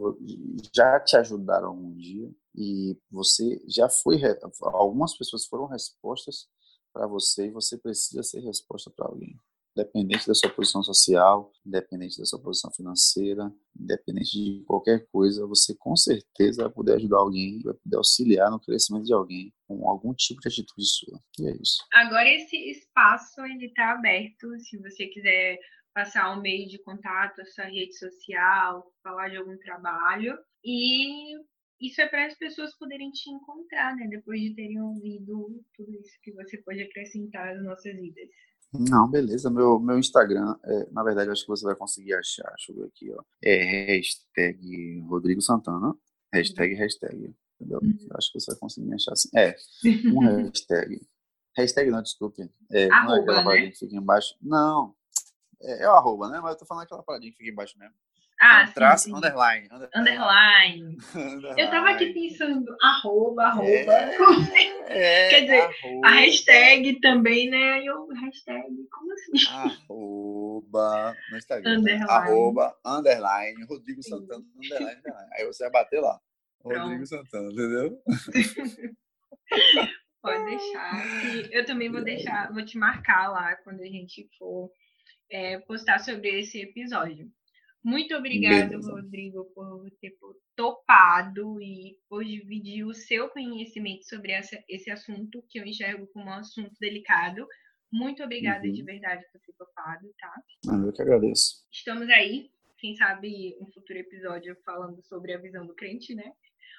[0.74, 4.20] já te ajudaram um dia e você já foi.
[4.62, 6.48] Algumas pessoas foram respostas
[6.92, 9.38] para você e você precisa ser resposta para alguém
[9.76, 15.74] independente da sua posição social, independente da sua posição financeira, independente de qualquer coisa, você
[15.78, 20.12] com certeza vai poder ajudar alguém, vai poder auxiliar no crescimento de alguém com algum
[20.14, 21.20] tipo de atitude sua.
[21.38, 21.84] E é isso.
[21.92, 25.58] Agora esse espaço ele está aberto, se você quiser
[25.94, 31.36] passar um meio de contato, a sua rede social, falar de algum trabalho e
[31.80, 34.06] isso é para as pessoas poderem te encontrar, né?
[34.08, 38.28] Depois de terem ouvido tudo isso que você pode acrescentar às nossas vidas.
[38.72, 39.50] Não, beleza.
[39.50, 42.48] Meu, meu Instagram, é, na verdade, acho que você vai conseguir achar.
[42.50, 43.22] Deixa eu ver aqui, ó.
[43.42, 45.94] É hashtag Rodrigo Santana.
[46.32, 47.34] Hashtag, hashtag.
[47.60, 47.80] Entendeu?
[47.82, 48.08] Uhum.
[48.16, 49.28] Acho que você vai conseguir achar assim.
[49.36, 49.56] É,
[50.12, 51.00] um hashtag.
[51.56, 52.48] Hashtag não, desculpe.
[52.70, 53.44] É, arroba, não é aquela né?
[53.44, 54.36] paradinha que fica embaixo.
[54.40, 54.94] Não.
[55.60, 56.40] É, é o arroba, né?
[56.40, 57.94] Mas eu tô falando aquela paradinha que fica embaixo mesmo.
[58.40, 59.16] Ah, um traço, sim, sim.
[59.16, 59.68] underline.
[59.94, 60.96] Underline.
[61.14, 61.54] underline.
[61.60, 63.92] Eu tava aqui pensando, arroba, arroba.
[64.88, 67.72] É, Quer dizer, arroba, A hashtag também, né?
[67.74, 69.32] Aí eu, hashtag, como assim?
[69.50, 71.78] Arroba no Instagram.
[71.78, 72.10] Underline.
[72.10, 75.30] Arroba, underline, Rodrigo Santana, underline, underline.
[75.34, 76.18] Aí você vai bater lá.
[76.62, 76.80] Pronto.
[76.80, 78.02] Rodrigo Santana, entendeu?
[80.22, 81.50] Pode deixar.
[81.50, 84.70] eu também vou deixar, vou te marcar lá quando a gente for
[85.30, 87.30] é, postar sobre esse episódio.
[87.82, 88.92] Muito obrigada, Beleza.
[88.92, 90.12] Rodrigo, por ter
[90.54, 96.26] topado e por dividir o seu conhecimento sobre essa, esse assunto, que eu enxergo como
[96.26, 97.46] um assunto delicado.
[97.92, 98.72] Muito obrigada Uhum.
[98.72, 100.32] de verdade por ter topado, tá?
[100.68, 101.66] Ah, eu que agradeço.
[101.72, 106.30] Estamos aí, quem sabe um futuro episódio falando sobre a visão do crente, né?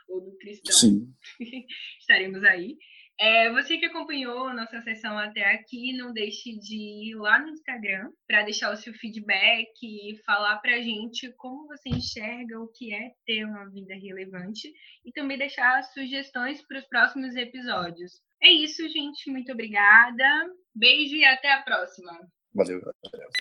[0.07, 1.13] Ou do cristão Sim.
[1.99, 2.77] estaremos aí.
[3.21, 7.49] É, você que acompanhou a nossa sessão até aqui, não deixe de ir lá no
[7.49, 12.71] Instagram para deixar o seu feedback e falar para a gente como você enxerga o
[12.71, 14.73] que é ter uma vida relevante
[15.05, 18.13] e também deixar sugestões para os próximos episódios.
[18.41, 19.29] É isso, gente.
[19.29, 20.25] Muito obrigada.
[20.73, 22.11] Beijo e até a próxima.
[22.55, 23.29] Valeu, galera.